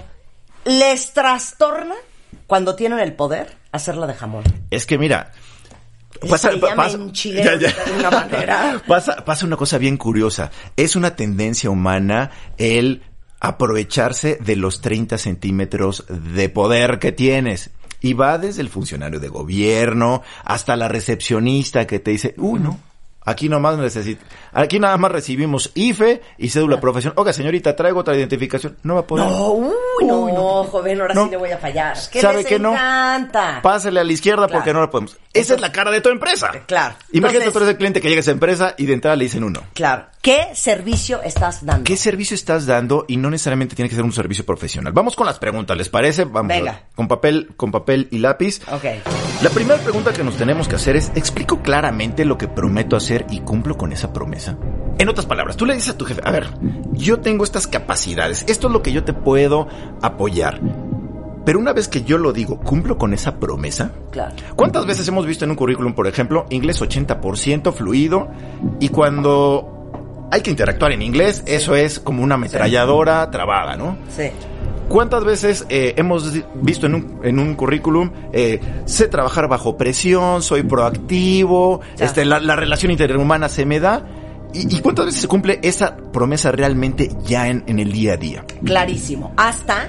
[0.64, 1.94] Les trastorna
[2.46, 4.44] cuando tienen el poder hacerla de jamón.
[4.70, 5.32] Es que mira,
[6.22, 8.82] Eso se llama en Chile de alguna manera.
[8.88, 10.50] Pasa, pasa una cosa bien curiosa.
[10.76, 13.02] Es una tendencia humana el
[13.40, 17.70] aprovecharse de los 30 centímetros de poder que tienes.
[18.00, 22.78] Y va desde el funcionario de gobierno hasta la recepcionista que te dice, uy, no.
[23.24, 27.14] Aquí nomás necesito, aquí nada más recibimos IFE y cédula profesional.
[27.16, 28.76] Oiga, señorita, traigo otra identificación.
[28.82, 29.26] No va a poder.
[29.26, 31.24] No, uy, no, joven, ahora No.
[31.26, 31.96] sí le voy a fallar.
[32.10, 32.72] ¿Qué ¿Sabe les que no?
[32.72, 33.60] encanta?
[33.62, 34.58] Pásale a la izquierda Claro.
[34.58, 35.16] porque no lo podemos.
[35.32, 36.50] Esa es la cara de tu empresa.
[36.66, 36.96] Claro.
[37.12, 39.24] Imagínate Entonces- tú eres el cliente que llega a esa empresa y de entrada le
[39.24, 39.62] dicen uno.
[39.72, 40.06] Claro.
[40.22, 41.82] ¿Qué servicio estás dando?
[41.82, 43.04] ¿Qué servicio estás dando?
[43.08, 44.92] Y no necesariamente tiene que ser un servicio profesional.
[44.92, 46.24] Vamos con las preguntas, ¿les parece?
[46.26, 46.70] Vamos Venga.
[46.70, 48.60] a- con papel, con papel y lápiz.
[48.70, 48.84] Ok.
[49.42, 53.26] La primera pregunta que nos tenemos que hacer es, ¿explico claramente lo que prometo hacer
[53.30, 54.56] y cumplo con esa promesa?
[54.98, 56.46] En otras palabras, tú le dices a tu jefe, a ver,
[56.92, 59.66] yo tengo estas capacidades, esto es lo que yo te puedo
[60.02, 60.60] apoyar.
[61.44, 63.90] Pero una vez que yo lo digo, ¿cumplo con esa promesa?
[64.12, 64.36] Claro.
[64.54, 68.28] ¿Cuántas veces hemos visto en un currículum, por ejemplo, inglés 80% fluido
[68.78, 69.80] y cuando
[70.32, 73.98] hay que interactuar en inglés, eso es como una ametralladora trabada, ¿no?
[74.08, 74.30] Sí.
[74.88, 80.42] ¿Cuántas veces eh, hemos visto en un, en un currículum, eh, sé trabajar bajo presión,
[80.42, 82.06] soy proactivo, Ya.
[82.06, 84.06] este, la, la relación interhumana se me da?
[84.54, 88.16] ¿Y, y cuántas veces se cumple esa promesa realmente ya en, en el día a
[88.16, 88.44] día?
[88.64, 89.32] Clarísimo.
[89.36, 89.88] Hasta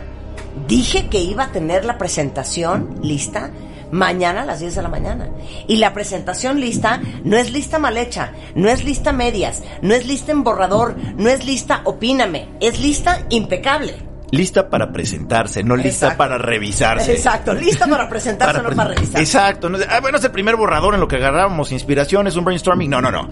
[0.67, 3.49] dije que iba a tener la presentación lista
[3.93, 5.29] mañana a las 10 de la mañana.
[5.67, 10.06] Y la presentación lista no es lista mal hecha, no es lista medias, no es
[10.06, 13.95] lista en borrador, no es lista opíname, es lista impecable.
[14.32, 16.17] Lista para presentarse, no lista Exacto.
[16.17, 17.13] para revisarse.
[17.13, 19.21] Exacto, lista para presentarse, no para revisar.
[19.21, 19.69] Exacto.
[19.69, 22.43] No, es ah, bueno, es el primer borrador en lo que agarrábamos inspiración, es un
[22.43, 22.89] brainstorming.
[22.89, 23.29] No, no, no.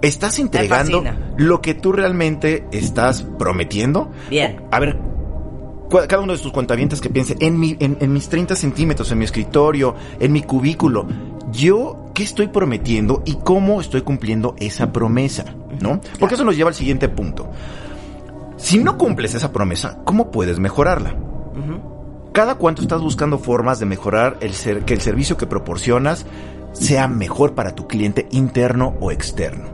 [0.00, 1.04] Estás entregando
[1.36, 4.10] lo que tú realmente estás prometiendo.
[4.30, 4.62] Bien.
[4.70, 4.96] A ver,
[5.90, 9.18] cada uno de tus cuentavientes que piense en, mi, en, en mis 30 centímetros, en
[9.18, 11.06] mi escritorio, en mi cubículo,
[11.52, 15.44] yo qué estoy prometiendo y cómo estoy cumpliendo esa promesa,
[15.80, 16.00] ¿no?
[16.18, 17.50] Porque eso nos lleva al siguiente punto.
[18.56, 21.16] Si no cumples esa promesa, ¿cómo puedes mejorarla?
[22.32, 26.26] ¿Cada cuánto estás buscando formas de mejorar el ser, que el servicio que proporcionas
[26.72, 29.70] sea mejor para tu cliente interno o externo.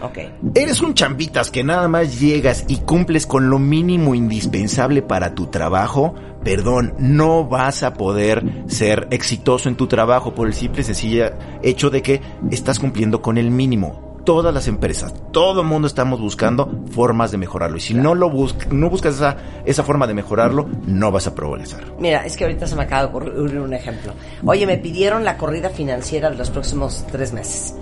[0.00, 0.18] Ok.
[0.54, 5.46] Eres un chambitas que nada más llegas y cumples con lo mínimo indispensable para tu
[5.46, 6.14] trabajo.
[6.44, 11.30] Perdón, no vas a poder ser exitoso en tu trabajo por el simple y sencillo
[11.62, 14.11] hecho de que estás cumpliendo con el mínimo.
[14.24, 17.76] Todas las empresas, todo el mundo estamos buscando formas de mejorarlo.
[17.76, 21.34] Y si no lo buscas, no buscas esa, esa forma de mejorarlo, no vas a
[21.34, 21.80] progresar.
[21.98, 24.12] Mira, es que ahorita se me acaba de ocurrir un ejemplo.
[24.44, 27.74] Oye, me pidieron la corrida financiera de los próximos tres meses.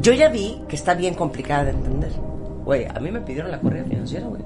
[0.00, 2.12] Yo ya vi que está bien complicada de entender.
[2.64, 4.42] Güey, a mí me pidieron la corrida financiera, güey.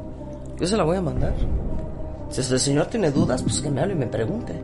[0.59, 1.35] Yo se la voy a mandar.
[2.31, 4.55] Si el señor tiene dudas, pues que me hable y me pregunte.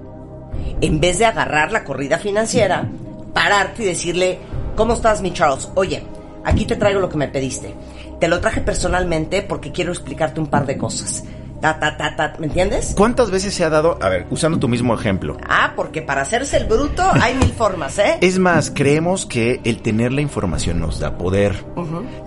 [0.80, 2.88] En vez de agarrar la corrida financiera,
[3.32, 4.38] pararte y decirle,
[4.76, 5.68] ¿cómo estás, mi Charles?
[5.74, 6.02] Oye,
[6.44, 7.74] aquí te traigo lo que me pediste.
[8.18, 11.24] Te lo traje personalmente porque quiero explicarte un par de cosas.
[11.62, 12.92] Ta, ta, ta, ta, ¿me entiendes?
[12.96, 15.37] ¿Cuántas veces se ha dado, a ver, usando tu mismo ejemplo?
[15.48, 18.18] Ah, porque para hacerse el bruto hay mil formas, ¿eh?
[18.20, 21.64] Es más, creemos que el tener la información nos da poder.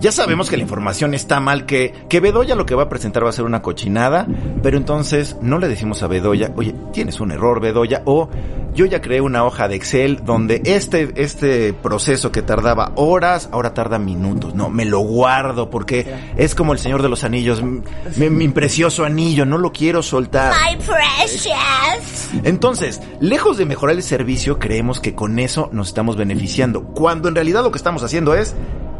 [0.00, 3.26] Ya sabemos que la información está mal, que, que Bedoya lo que va a presentar
[3.26, 4.26] va a ser una cochinada,
[4.62, 8.30] pero entonces no le decimos a Bedoya, oye, tienes un error, Bedoya, o
[8.74, 13.72] yo ya creé una hoja de Excel donde este, este proceso que tardaba horas, ahora
[13.72, 14.54] tarda minutos.
[14.54, 19.04] No, me lo guardo porque es como el Señor de los Anillos, mi, mi precioso
[19.04, 20.52] anillo, no lo quiero soltar.
[20.52, 22.30] My precious.
[22.44, 27.34] Entonces, lejos de mejorar el servicio, creemos que con eso nos estamos beneficiando, cuando en
[27.34, 28.54] realidad lo que estamos haciendo es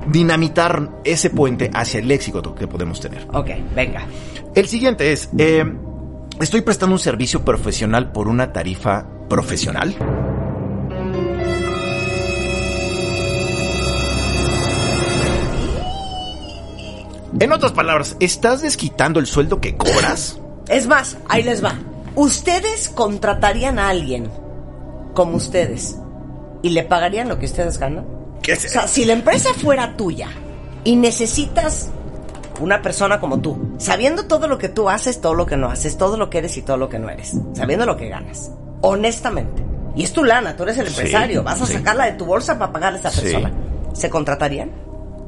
[0.08, 3.26] dinamitar ese puente hacia el éxito que podemos tener.
[3.32, 4.06] Ok, venga.
[4.54, 5.64] El siguiente es, eh,
[6.40, 9.94] estoy prestando un servicio profesional por una tarifa profesional.
[17.38, 20.40] En otras palabras, ¿estás desquitando el sueldo que cobras?
[20.68, 21.74] Es más, ahí les va.
[22.14, 24.30] ¿Ustedes contratarían a alguien
[25.14, 25.98] como ustedes
[26.62, 28.06] y le pagarían lo que ustedes ganan?
[28.42, 30.28] ¿Qué O sea, si la empresa fuera tuya
[30.84, 31.90] y necesitas
[32.60, 35.98] una persona como tú, sabiendo todo lo que tú haces, todo lo que no haces,
[35.98, 39.62] todo lo que eres y todo lo que no eres, sabiendo lo que ganas, honestamente,
[39.94, 41.74] y es tu lana, tú eres el Sí, empresario, vas a sí.
[41.74, 43.20] sacarla de tu bolsa para pagarle a esa Sí.
[43.22, 43.52] persona,
[43.92, 44.70] ¿se contratarían?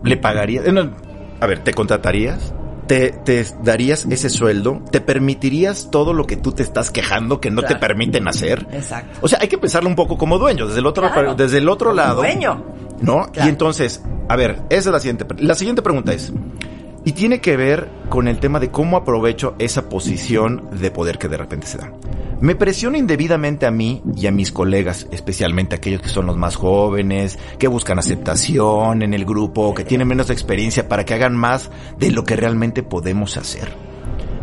[0.04, 0.64] ¿Le pagarías?
[0.66, 0.90] eh, no,
[1.40, 2.52] a ver, ¿te contratarías?
[2.86, 4.82] ¿Te, ¿Te darías ese sueldo?
[4.90, 7.74] ¿Te permitirías todo lo que tú te estás quejando que no Claro.
[7.74, 8.66] te permiten hacer?
[8.72, 9.18] Exacto.
[9.20, 11.34] O sea, hay que pensarlo un poco como dueño, desde el otro, Claro.
[11.34, 12.16] desde el otro Como lado.
[12.16, 12.64] dueño.
[13.02, 13.26] ¿No?
[13.30, 13.46] Claro.
[13.46, 15.26] Y entonces, a ver, esa es la siguiente.
[15.38, 16.32] La siguiente pregunta es,
[17.08, 21.28] y tiene que ver con el tema de cómo aprovecho esa posición de poder que
[21.28, 21.90] de repente se da.
[22.42, 26.56] Me presiona indebidamente a mí y a mis colegas, especialmente aquellos que son los más
[26.56, 31.70] jóvenes, que buscan aceptación en el grupo, que tienen menos experiencia para que hagan más
[31.98, 33.87] de lo que realmente podemos hacer.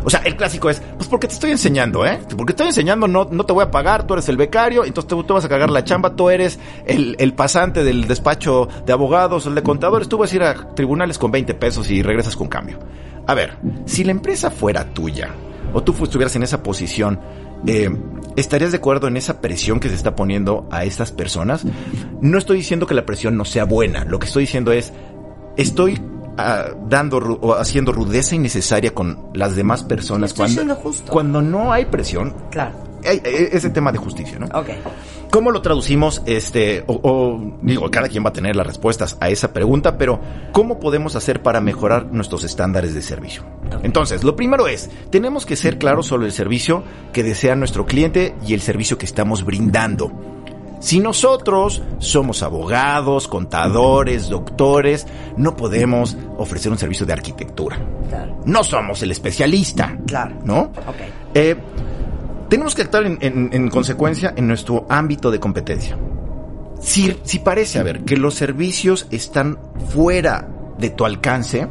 [0.06, 2.20] O sea, el clásico es, pues porque te estoy enseñando, ¿eh?
[2.36, 5.08] Porque te estoy enseñando, no, no te voy a pagar, tú eres el becario, entonces
[5.08, 9.56] tú, vas a cagar la chamba, tú eres el, pasante del despacho de abogados, el
[9.56, 12.78] de contadores, tú vas a ir a tribunales con 20 pesos y regresas con cambio.
[13.26, 15.30] A ver, si la empresa fuera tuya,
[15.72, 17.18] o tú estuvieras en esa posición,
[17.66, 17.90] eh,
[18.36, 21.64] ¿estarías de acuerdo en esa presión que se está poniendo a estas personas?
[22.20, 24.92] No estoy diciendo que la presión no sea buena, lo que estoy diciendo es,
[25.56, 26.00] estoy
[26.36, 31.12] ah, dando o haciendo rudeza innecesaria con las demás personas cuando, justo.
[31.12, 32.34] cuando no hay presión.
[32.50, 32.72] Claro.
[33.04, 34.46] Hay, hay ese tema de justicia, ¿no?
[34.46, 34.70] Ok.
[35.30, 36.22] ¿Cómo lo traducimos?
[36.24, 40.20] Este, o, o, digo, cada quien va a tener las respuestas a esa pregunta, pero
[40.52, 43.44] ¿cómo podemos hacer para mejorar nuestros estándares de servicio?
[43.82, 48.34] Entonces, lo primero es, tenemos que ser claros sobre el servicio que desea nuestro cliente
[48.46, 50.10] y el servicio que estamos brindando.
[50.78, 57.78] Si nosotros somos abogados, contadores, doctores, no podemos ofrecer un servicio de arquitectura.
[58.08, 58.36] Claro.
[58.44, 59.96] No somos el especialista.
[60.06, 60.36] Claro.
[60.44, 60.60] ¿No?
[60.86, 60.96] Ok.
[61.34, 61.56] Eh,
[62.48, 65.98] tenemos que actuar en, en- en consecuencia en nuestro ámbito de competencia.
[66.80, 69.58] Si, si parece, a ver, que los servicios están
[69.88, 70.46] fuera
[70.78, 71.66] de tu alcance,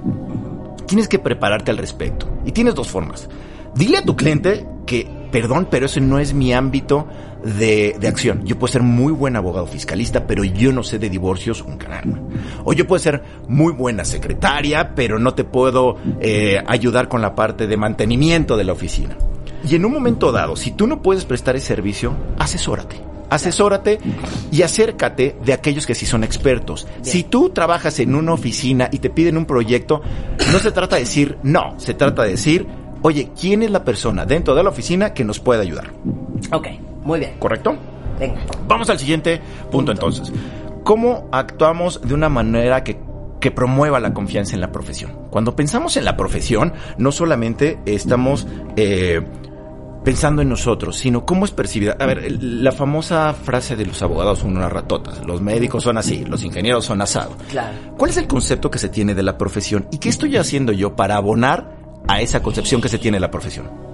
[0.88, 2.28] tienes que prepararte al respecto.
[2.44, 3.30] Y tienes dos formas.
[3.76, 7.08] Dile a tu cliente que, perdón, pero ese no es mi ámbito
[7.46, 8.44] de, de acción.
[8.44, 12.20] Yo puedo ser muy buen abogado fiscalista, pero yo no sé de divorcios un caramba.
[12.64, 17.36] O yo puedo ser muy buena secretaria, pero no te puedo eh, ayudar con la
[17.36, 19.16] parte de mantenimiento de la oficina.
[19.68, 23.02] Y en un momento dado, si tú no puedes prestar ese servicio, asesórate.
[23.30, 24.00] Asesórate
[24.52, 26.88] y acércate de aquellos que sí son expertos.
[27.02, 30.02] Si tú trabajas en una oficina y te piden un proyecto,
[30.52, 32.68] no se trata de decir no, se trata de decir,
[33.02, 35.92] oye, ¿quién es la persona dentro de la oficina que nos puede ayudar?
[36.52, 36.68] Ok.
[37.06, 37.36] Muy bien.
[37.40, 37.78] ¿Correcto?
[38.20, 38.42] Venga.
[38.68, 39.40] Vamos al siguiente
[39.72, 40.32] punto entonces.
[40.84, 43.00] ¿Cómo actuamos de una manera que,
[43.40, 45.28] que promueva la confianza en la profesión?
[45.30, 49.22] Cuando pensamos en la profesión, no solamente estamos eh,
[50.04, 51.98] pensando en nosotros, sino cómo es percibida.
[52.00, 56.24] A ver, la famosa frase de los abogados son unas ratotas, los médicos son así,
[56.26, 57.36] los ingenieros son asado.
[57.50, 57.76] Claro.
[57.98, 60.96] ¿Cuál es el concepto que se tiene de la profesión y qué estoy haciendo yo
[60.96, 61.76] para abonar
[62.08, 63.85] a esa concepción que se tiene de la profesión?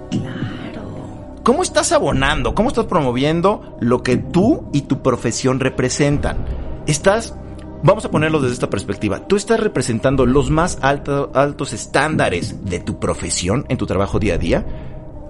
[1.44, 2.54] ¿Cómo estás abonando?
[2.54, 6.36] ¿Cómo estás promoviendo lo que tú y tu profesión representan?
[6.86, 7.34] Estás,
[7.82, 12.78] vamos a ponerlo desde esta perspectiva, tú estás representando los más alto- altos estándares de
[12.78, 14.66] tu profesión en tu trabajo día a día.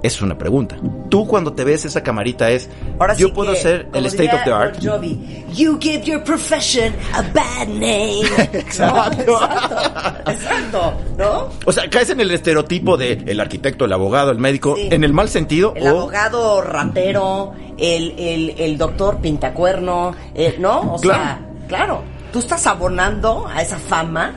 [0.03, 0.77] Esa es una pregunta.
[1.11, 4.35] Tú cuando te ves esa camarita es, Ahora yo sí puedo que, hacer el state
[4.35, 4.77] of the art.
[4.83, 8.23] Jovi, you give your profession a bad name.
[8.53, 9.23] Exacto.
[9.33, 10.31] No, exacto.
[10.31, 11.49] Exacto, ¿no?
[11.65, 14.89] O sea, caes en el estereotipo de el arquitecto, el abogado, el médico, Sí.
[14.91, 20.95] en el mal sentido El o abogado ratero, el, el, el doctor pintacuerno, eh, ¿no?
[20.95, 24.35] O sea, claro, tú estás abonando a esa fama.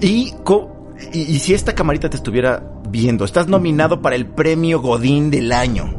[0.00, 4.80] Y, co- y, y si esta camarita te estuviera viendo, estás nominado para el premio
[4.80, 5.94] Godín del año.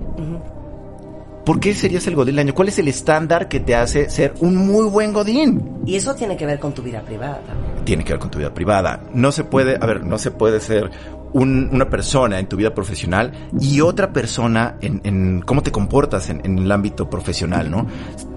[1.45, 2.54] ¿Por qué serías el Godín del año?
[2.54, 5.80] ¿Cuál es el estándar que te hace ser un muy buen Godín?
[5.86, 7.86] Y eso tiene que ver con tu vida privada también.
[7.86, 9.02] Tiene que ver con tu vida privada.
[9.13, 10.91] No se puede, a ver, no se puede ser
[11.34, 16.30] un- una persona en tu vida profesional y otra persona en, en cómo te comportas
[16.30, 17.88] en, en el ámbito profesional, ¿no?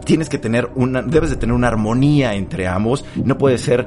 [0.06, 3.04] Tienes que tener una, debes de tener una armonía entre ambos.
[3.24, 3.86] No puede ser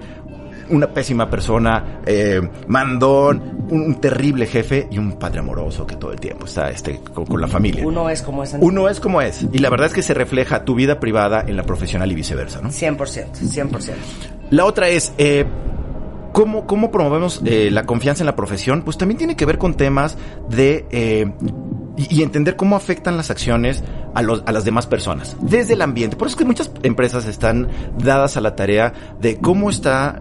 [0.69, 6.19] una pésima persona, eh, mandón, un, terrible jefe y un padre amoroso que todo el
[6.19, 7.85] tiempo está este, con, con la familia.
[7.85, 9.45] Uno es como es Uno es como es.
[9.51, 12.61] Y la verdad es que se refleja tu vida privada en la profesional y viceversa,
[12.61, 12.69] ¿no?
[12.69, 13.93] 100%, 100%.
[14.51, 15.45] La otra es, eh,
[16.33, 18.83] ¿cómo, ¿cómo promovemos eh, la confianza en la profesión?
[18.83, 20.17] Pues también tiene que ver con temas
[20.49, 21.33] de...
[21.97, 23.83] y entender cómo afectan las acciones
[24.15, 26.15] a, las demás personas, desde el ambiente.
[26.15, 30.19] Por eso es que muchas empresas están dadas a la tarea de cómo está...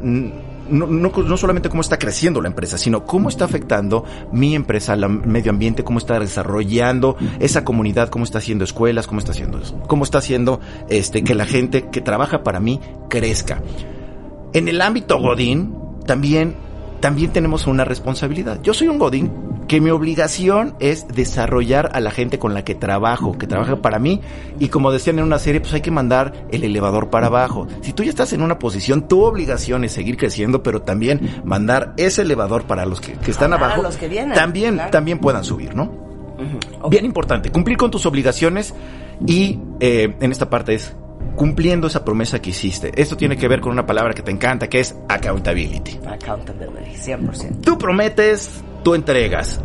[0.66, 4.94] No, no, no solamente cómo está creciendo la empresa, sino cómo está afectando mi empresa
[4.94, 9.61] al medio ambiente, cómo está desarrollando esa comunidad, cómo está haciendo escuelas, cómo está haciendo
[9.87, 12.80] cómo está haciendo este, que la gente que trabaja para mí
[13.11, 13.61] crezca.
[14.54, 15.74] En el ámbito Godín,
[16.07, 16.54] también,
[17.00, 18.62] también tenemos una responsabilidad.
[18.62, 19.30] Yo soy un Godín
[19.66, 23.98] que mi obligación es desarrollar a la gente con la que trabajo, que trabaja para
[23.98, 24.20] mí.
[24.59, 27.66] Y como decían en una serie, pues hay que mandar el elevador para abajo.
[27.83, 31.94] Si tú ya estás en una posición, tu obligación es seguir creciendo, pero también mandar
[31.96, 33.83] ese elevador para los que, que están abajo.
[33.83, 34.90] los que vienen, también, claro.
[34.90, 36.05] también puedan subir, ¿no?
[36.90, 38.74] Bien importante, cumplir con tus obligaciones
[39.27, 40.94] y eh, en esta parte es
[41.37, 42.92] cumpliendo esa promesa que hiciste.
[43.00, 45.98] Esto tiene que ver con una palabra que te encanta, que es accountability.
[46.07, 47.61] Accountability, 100%.
[47.61, 49.61] Tú prometes, tú entregas.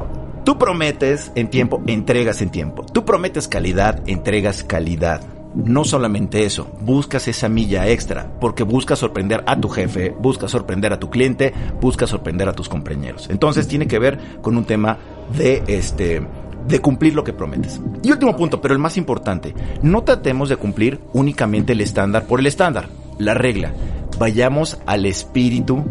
[0.45, 2.83] Tú prometes en tiempo, entregas en tiempo.
[2.83, 5.21] Tú prometes calidad, entregas calidad.
[5.53, 10.93] No solamente eso, buscas esa milla extra, porque buscas sorprender a tu jefe, buscas sorprender
[10.93, 13.27] a tu cliente, buscas sorprender a tus compañeros.
[13.29, 14.97] Entonces tiene que ver con un tema
[15.37, 16.25] de este
[16.67, 17.81] de cumplir lo que prometes.
[18.03, 22.39] Y último punto, pero el más importante, no tratemos de cumplir únicamente el estándar por
[22.39, 23.73] el estándar, la regla.
[24.19, 25.83] Vayamos al espíritu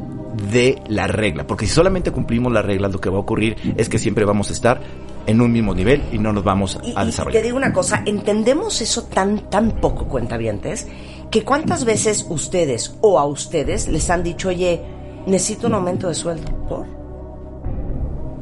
[0.50, 3.88] de la regla, porque si solamente cumplimos las reglas, lo que va a ocurrir es
[3.88, 4.80] que siempre vamos a estar
[5.26, 7.40] en un mismo nivel y no nos vamos Y, a y desarrollar.
[7.40, 10.86] te digo una cosa, entendemos eso tan, tan poco, cuentavientes,
[11.30, 14.80] que cuántas veces ustedes o a ustedes les han dicho, oye,
[15.26, 16.86] necesito un aumento de sueldo, ¿por?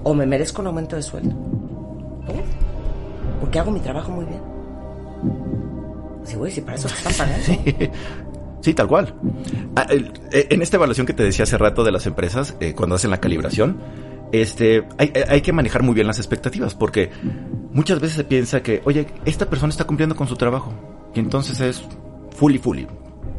[0.04, 1.34] ¿O me merezco un aumento de sueldo?
[2.26, 2.36] ¿Por?
[3.40, 4.40] Porque hago mi trabajo muy bien.
[6.24, 7.44] Sí, güey, si para eso te están pagando.
[7.46, 7.90] Sí,
[8.74, 9.14] tal cual.
[9.76, 12.96] Ah, eh, En esta evaluación que te decía hace rato de las empresas, eh, cuando
[12.96, 13.78] hacen la calibración,
[14.32, 17.10] este, hay, hay que manejar muy bien las expectativas, porque
[17.72, 20.72] muchas veces se piensa que, oye, esta persona está cumpliendo con su trabajo,
[21.14, 21.84] y entonces es
[22.36, 22.86] fully, fully,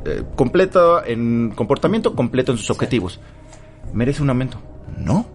[0.05, 3.19] eh, completo en comportamiento, completo en sus objetivos.
[3.93, 4.61] ¿Merece un aumento?
[4.97, 5.25] No.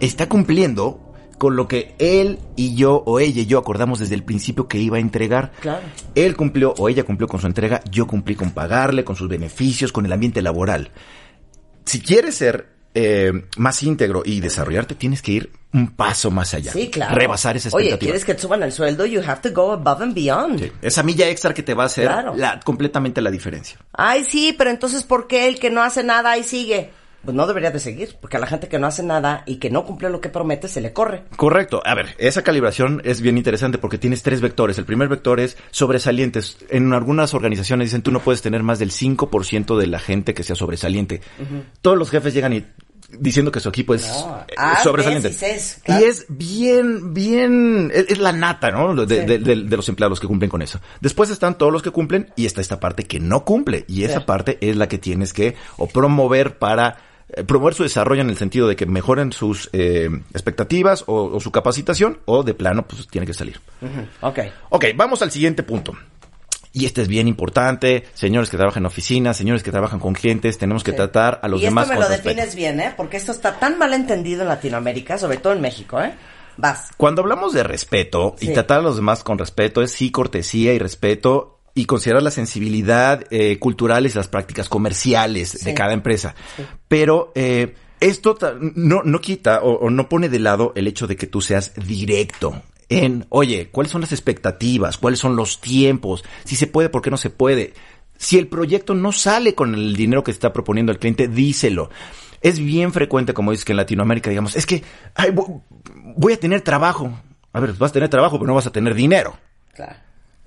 [0.00, 1.05] Está cumpliendo
[1.38, 4.78] con lo que él y yo, o ella y yo acordamos desde el principio que
[4.78, 5.52] iba a entregar.
[5.60, 5.82] Claro.
[6.14, 9.92] Él cumplió o ella cumplió con su entrega, yo cumplí con pagarle, con sus beneficios,
[9.92, 10.90] con el ambiente laboral.
[11.84, 16.72] Si quieres ser eh, más íntegro y desarrollarte, tienes que ir un paso más allá.
[16.72, 17.14] Sí, claro.
[17.14, 18.06] Rebasar esa Oye, expectativa.
[18.08, 19.04] ¿quieres que te suban el sueldo?
[19.04, 20.58] You have to go above and beyond.
[20.58, 22.34] Sí, Esa milla extra que te va a hacer Claro.
[22.34, 23.76] la, completamente la diferencia.
[23.92, 26.90] Ay, sí, pero entonces, ¿por qué el que no hace nada ahí sigue?
[27.26, 29.68] Pues no debería de seguir, porque a la gente que no hace nada y que
[29.68, 31.24] no cumple lo que promete se le corre.
[31.36, 31.82] Correcto.
[31.84, 34.78] A ver, esa calibración es bien interesante porque tienes tres vectores.
[34.78, 36.56] El primer vector es sobresalientes.
[36.70, 40.42] En algunas organizaciones dicen tú no puedes tener más del 5% de la gente que
[40.42, 41.20] sea sobresaliente.
[41.82, 42.64] Todos los jefes llegan y
[43.18, 44.44] diciendo que su equipo es No.
[44.48, 45.28] eh, Ah, sobresaliente.
[45.28, 46.00] y ses, claro.
[46.04, 48.94] Y es bien, bien, es, es la nata, ¿no?
[49.06, 49.26] De, Sí.
[49.26, 50.80] de- de- de los empleados que cumplen con eso.
[51.00, 53.84] Después están todos los que cumplen y está esta parte que no cumple.
[53.88, 54.24] Y esa Sí.
[54.26, 56.96] parte es la que tienes que o promover para
[57.46, 61.50] promover su desarrollo en el sentido de que mejoren sus eh, expectativas o, o su
[61.50, 63.60] capacitación o de plano pues tiene que salir.
[64.20, 64.38] Ok.
[64.70, 65.92] Ok, vamos al siguiente punto.
[66.72, 70.58] Y este es bien importante, señores que trabajan en oficinas, señores que trabajan con clientes,
[70.58, 70.96] tenemos que Sí.
[70.98, 72.28] tratar a los y demás esto me con lo respeto.
[72.36, 72.92] defines bien, ¿eh?
[72.96, 76.14] Porque esto está tan mal entendido en Latinoamérica, sobre todo en México, ¿eh?
[76.58, 76.90] Vas.
[76.98, 80.78] Cuando hablamos de respeto y tratar a los demás con respeto, es sí cortesía y
[80.78, 85.64] respeto y considerar la sensibilidad eh, cultural y las prácticas comerciales Sí.
[85.66, 86.34] de cada empresa.
[86.88, 88.36] Pero eh, esto
[88.74, 91.72] no, no quita o, o no pone de lado el hecho de que tú seas
[91.86, 94.96] directo en, oye, ¿cuáles son las expectativas?
[94.96, 96.24] ¿Cuáles son los tiempos?
[96.44, 97.74] Si se puede, ¿por qué no se puede?
[98.16, 101.90] Si el proyecto no sale con el dinero que está proponiendo el cliente, díselo.
[102.40, 104.82] Es bien frecuente, como dices, que en Latinoamérica digamos, es que
[105.14, 105.62] ay, vo-
[106.16, 107.12] voy a tener trabajo.
[107.52, 109.36] A ver, vas a tener trabajo, pero no vas a tener dinero.
[109.74, 109.96] Claro.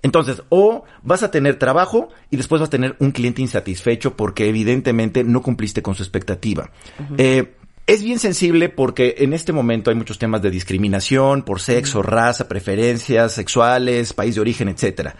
[0.01, 4.47] Entonces, o vas a tener trabajo y después vas a tener un cliente insatisfecho porque
[4.47, 6.71] evidentemente no cumpliste con su expectativa.
[7.17, 12.01] Eh, es bien sensible porque en este momento hay muchos temas de discriminación por sexo,
[12.03, 15.15] raza, preferencias sexuales, país de origen, etcétera.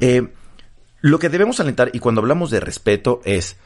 [0.00, 0.28] Eh,
[1.00, 3.56] lo que debemos alentar, y cuando hablamos de respeto, es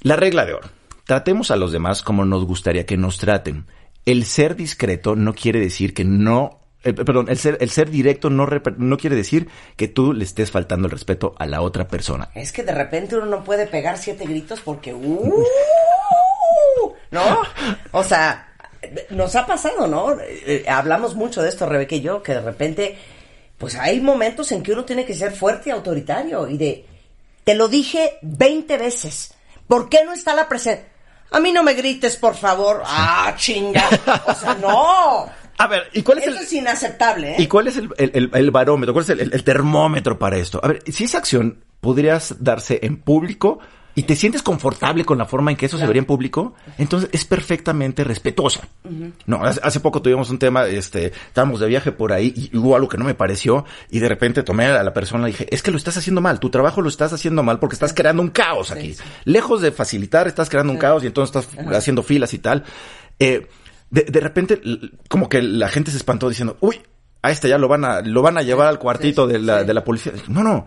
[0.00, 0.68] la regla de oro.
[1.04, 3.66] Tratemos a los demás como nos gustaría que nos traten.
[4.06, 8.28] El ser discreto no quiere decir que no, eh, perdón, el ser, el ser directo
[8.28, 8.46] no,
[8.78, 12.30] no quiere decir que tú le estés faltando el respeto a la otra persona.
[12.34, 14.92] Es que de repente uno no puede pegar siete gritos porque...
[14.92, 15.44] ¡uh!
[17.10, 17.42] ¿No?
[17.92, 18.52] O sea,
[19.10, 20.16] nos ha pasado, ¿no?
[20.20, 22.98] Eh, hablamos mucho de esto, Rebeca y yo, que de repente,
[23.58, 26.86] pues hay momentos en que uno tiene que ser fuerte y autoritario y de,
[27.44, 29.34] te lo dije 20 veces,
[29.68, 30.88] ¿por qué no está la presencia?
[31.30, 32.82] A mí no me grites, por favor.
[32.84, 33.88] Ah, chinga.
[34.26, 35.30] O sea, no.
[35.62, 37.36] A ver, ¿y cuál es Eso el, es inaceptable, ¿eh?
[37.38, 38.92] ¿Y cuál es el, el- barómetro?
[38.92, 40.60] ¿Cuál es el, termómetro para esto?
[40.62, 43.60] A ver, si esa acción podrías darse en público
[43.94, 47.10] y te sientes confortable con la forma en que eso se vería en público, entonces
[47.12, 48.66] es perfectamente respetuosa.
[49.26, 52.74] No, hace, hace poco tuvimos un tema, este, estábamos de viaje por ahí y hubo
[52.74, 55.62] algo que no me pareció y de repente tomé a la persona y dije, es
[55.62, 58.30] que lo estás haciendo mal, tu trabajo lo estás haciendo mal porque estás creando un
[58.30, 58.96] caos aquí.
[59.26, 62.64] Lejos de facilitar, estás creando un caos y entonces estás haciendo filas y tal.
[63.20, 63.46] Eh,
[63.92, 64.60] de, de repente,
[65.08, 66.80] como que la gente se espantó diciendo, uy,
[67.20, 69.74] a este ya lo van a, lo van a llevar al cuartito de la, de
[69.74, 70.12] la policía.
[70.28, 70.66] No, no.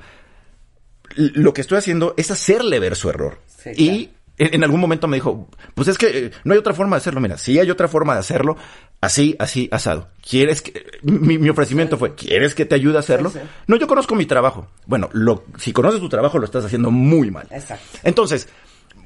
[1.16, 3.40] Lo que estoy haciendo es hacerle ver su error.
[3.76, 6.96] Y en, en algún momento me dijo, pues es que eh, no hay otra forma
[6.96, 7.20] de hacerlo.
[7.20, 8.58] Mira, sí hay otra forma de hacerlo.
[9.02, 10.10] Así, así, asado.
[10.28, 13.34] ¿Quieres que, mi, mi ofrecimiento fue, ¿quieres que te ayude a hacerlo?
[13.66, 14.68] No, yo conozco mi trabajo.
[14.86, 17.48] Bueno, lo, si conoces tu trabajo, lo estás haciendo muy mal.
[17.50, 17.98] Exacto.
[18.04, 18.48] Entonces,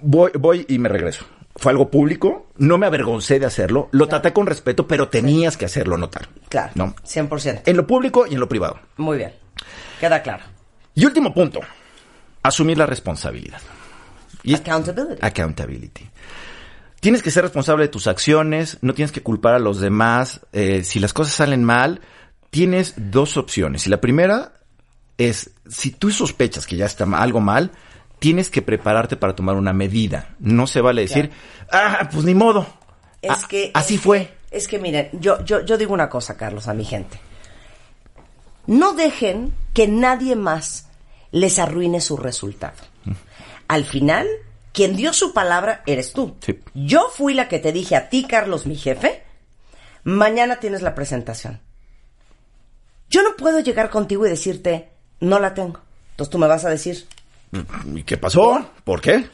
[0.02, 1.26] voy, voy y me regreso.
[1.56, 5.66] Fue algo público, no me avergoncé de hacerlo, lo traté con respeto, pero tenías que
[5.66, 6.30] hacerlo notar.
[6.48, 6.96] Claro, ¿No?
[7.06, 7.64] 100%.
[7.66, 8.80] En lo público y en lo privado.
[8.98, 9.34] Muy bien.
[10.00, 10.46] Queda claro.
[10.96, 11.60] Y último punto,
[12.44, 13.60] asumir la responsabilidad.
[14.44, 15.20] Y Accountability.
[15.26, 16.10] accountability.
[17.02, 20.42] Tienes que ser responsable de tus acciones, no tienes que culpar a los demás.
[20.54, 22.02] Eh, si las cosas salen mal,
[22.50, 23.86] tienes dos opciones.
[23.88, 24.54] Y la primera
[25.18, 27.72] es, si tú sospechas que ya está algo mal,
[28.20, 30.36] tienes que prepararte para tomar una medida.
[30.40, 31.32] No se vale decir,
[31.72, 32.68] ah, pues ni modo.
[33.22, 34.28] Es que así es fue.
[34.28, 37.20] que- es que miren, yo, yo, yo digo una cosa, Carlos, a mi gente.
[38.66, 40.88] No dejen que nadie más
[41.32, 42.78] les arruine su resultado.
[43.68, 44.28] Al final,
[44.74, 46.36] quien dio su palabra eres tú.
[46.42, 46.60] Sí.
[46.74, 49.24] Yo fui la que te dije a ti, Carlos, mi jefe,
[50.04, 51.60] mañana tienes la presentación.
[53.10, 54.90] Yo no puedo llegar contigo y decirte,
[55.20, 55.80] no la tengo.
[56.12, 57.08] Entonces tú me vas a decir,
[57.96, 58.72] ¿Y qué pasó?
[58.84, 59.26] ¿Por qué?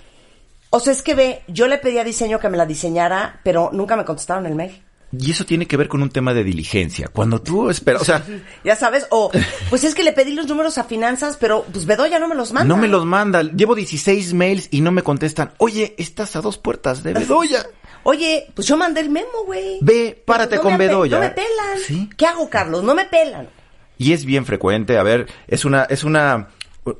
[0.69, 3.69] o sea, es que ve, yo le pedí a diseño que me la diseñara, pero
[3.71, 4.81] nunca me contestaron el mail.
[5.17, 7.07] Y eso tiene que ver con un tema de diligencia.
[7.07, 8.25] Cuando tú esperas, o sea,
[8.65, 9.31] Ya sabes, o
[9.69, 12.51] pues es que le pedí los números a finanzas, pero pues Bedoya no me los
[12.51, 12.67] manda.
[12.67, 13.41] no me los manda.
[13.43, 15.53] Llevo 16 mails y no me contestan.
[15.59, 17.65] Oye, estás a dos puertas de Bedoya.
[18.03, 19.79] Oye, pues yo mandé el memo, güey.
[19.81, 21.17] Ve, párate no con Bedoya.
[21.17, 21.79] No me pelan.
[21.87, 22.09] Sí.
[22.17, 22.83] ¿Qué hago, Carlos?
[22.83, 23.47] No me pelan.
[23.97, 26.49] Y es bien frecuente, a ver, es una, es una,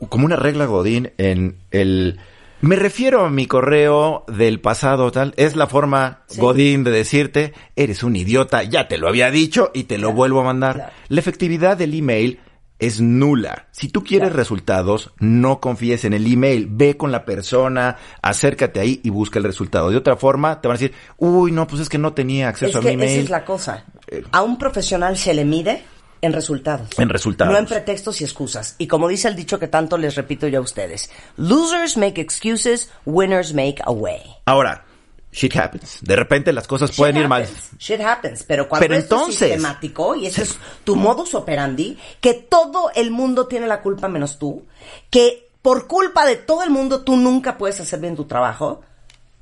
[0.10, 2.20] como una regla Godín en el,
[2.62, 6.40] me refiero a mi correo del pasado tal, es la forma Sí.
[6.40, 10.42] Godín de decirte, eres un idiota, ya te lo había dicho y te lo vuelvo
[10.42, 10.76] a mandar.
[10.76, 10.92] claro.
[11.10, 12.40] La efectividad del email
[12.78, 13.68] es nula.
[13.72, 14.38] Si tú quieres Claro.
[14.38, 19.46] resultados, no confíes en el email, ve con la persona, acércate ahí y busca el
[19.46, 19.90] resultado.
[19.92, 22.72] De otra forma, te van a decir, uy, no, pues es que no tenía acceso
[22.72, 23.12] Es a que mi email.
[23.12, 23.86] esa es la cosa.
[24.08, 24.24] Eh.
[24.32, 25.84] A un profesional se le mide
[26.26, 26.90] en resultados.
[26.98, 27.52] En resultados.
[27.54, 28.76] No en pretextos y excusas.
[28.78, 32.90] Y como dice el dicho que tanto les repito yo a ustedes, losers make excuses,
[33.06, 34.22] winners make a way.
[34.46, 34.84] Ahora,
[35.32, 36.00] shit happens.
[36.02, 37.48] De repente las cosas Shit pueden ir mal.
[37.78, 38.44] Shit happens.
[38.44, 42.92] Pero cuando Pero esto entonces- es sistemático y ese es tu modus operandi, que todo
[42.96, 44.66] el mundo tiene la culpa menos tú,
[45.10, 48.82] que por culpa de todo el mundo tú nunca puedes hacer bien tu trabajo,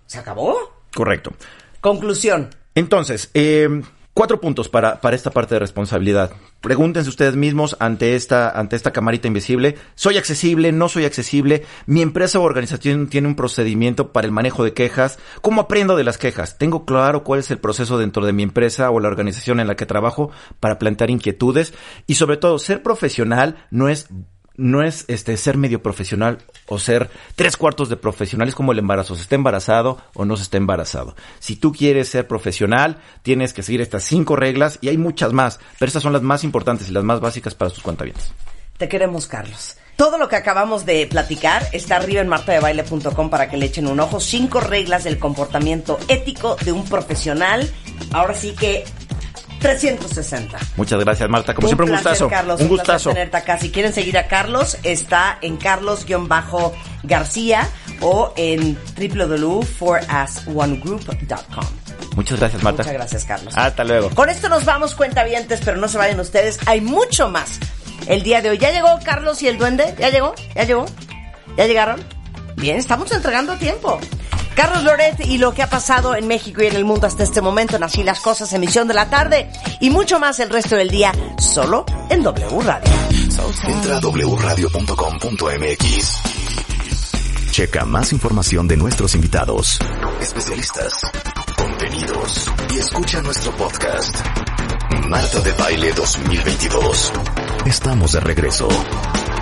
[0.05, 0.57] se acabó.
[0.95, 1.33] Correcto.
[1.81, 2.49] Conclusión.
[2.75, 3.67] Entonces, eh,
[4.13, 6.31] cuatro puntos para, para esta parte de responsabilidad.
[6.63, 10.71] Pregúntense ustedes mismos ante esta, ante esta camarita invisible, ¿soy accesible?
[10.71, 11.65] ¿No soy accesible?
[11.87, 15.19] ¿Mi empresa o organización tiene un procedimiento para el manejo de quejas?
[15.41, 16.57] ¿Cómo aprendo de las quejas?
[16.57, 19.75] ¿Tengo claro cuál es el proceso dentro de mi empresa o la organización en la
[19.75, 21.73] que trabajo para plantear inquietudes?
[22.07, 24.07] Y sobre todo, ser profesional no es
[24.55, 28.79] no es este ser medio profesional o ser tres cuartos de profesional, es como el
[28.79, 31.15] embarazo, se está embarazado o no se está embarazado.
[31.39, 35.59] Si tú quieres ser profesional, tienes que seguir estas cinco reglas y hay muchas más,
[35.79, 38.31] pero estas son las más importantes y las más básicas para sus cuentavientes.
[38.77, 39.77] Te queremos, Carlos.
[39.95, 43.99] Todo lo que acabamos de platicar está arriba en martadebaile.com para que le echen un
[43.99, 44.19] ojo.
[44.19, 47.71] Cinco reglas del comportamiento ético de un profesional.
[48.11, 48.85] Ahora sí que
[49.63, 50.59] 360.
[50.75, 51.55] Muchas gracias, Marta.
[51.55, 52.29] Como un siempre, un placer, gustazo.
[52.29, 53.11] Carlos, un gustazo.
[53.11, 53.57] tenerte acá.
[53.57, 57.69] Si quieren seguir a Carlos, está en carlos-garcía
[58.01, 61.65] o en www.forasonegroup.com.
[62.15, 62.83] Muchas gracias, Marta.
[62.83, 63.57] Muchas gracias, Carlos.
[63.57, 64.09] Hasta luego.
[64.09, 66.59] Con esto nos vamos, cuentavientes, pero no se vayan ustedes.
[66.65, 67.57] Hay mucho más
[68.07, 68.57] el día de hoy.
[68.57, 69.95] ¿Ya llegó Carlos y el duende?
[69.97, 70.35] ¿Ya llegó?
[70.55, 70.85] ¿Ya llegó?
[71.57, 72.03] ¿Ya llegaron?
[72.57, 73.97] Bien, estamos entregando tiempo.
[74.55, 77.41] Carlos Loret y lo que ha pasado en México y en el mundo hasta este
[77.41, 79.49] momento en Así las Cosas, emisión de la tarde
[79.79, 82.91] y mucho más el resto del día, solo en W Radio.
[83.67, 84.73] Entra a wradio.com.mx.
[87.51, 89.79] Checa más información de nuestros invitados,
[90.21, 91.11] especialistas,
[91.55, 94.15] contenidos y escucha nuestro podcast.
[95.07, 97.13] Marta de Baile 2022.
[97.65, 98.67] Estamos de regreso.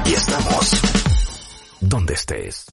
[0.05, 0.82] Y estamos
[1.80, 2.66] donde estés.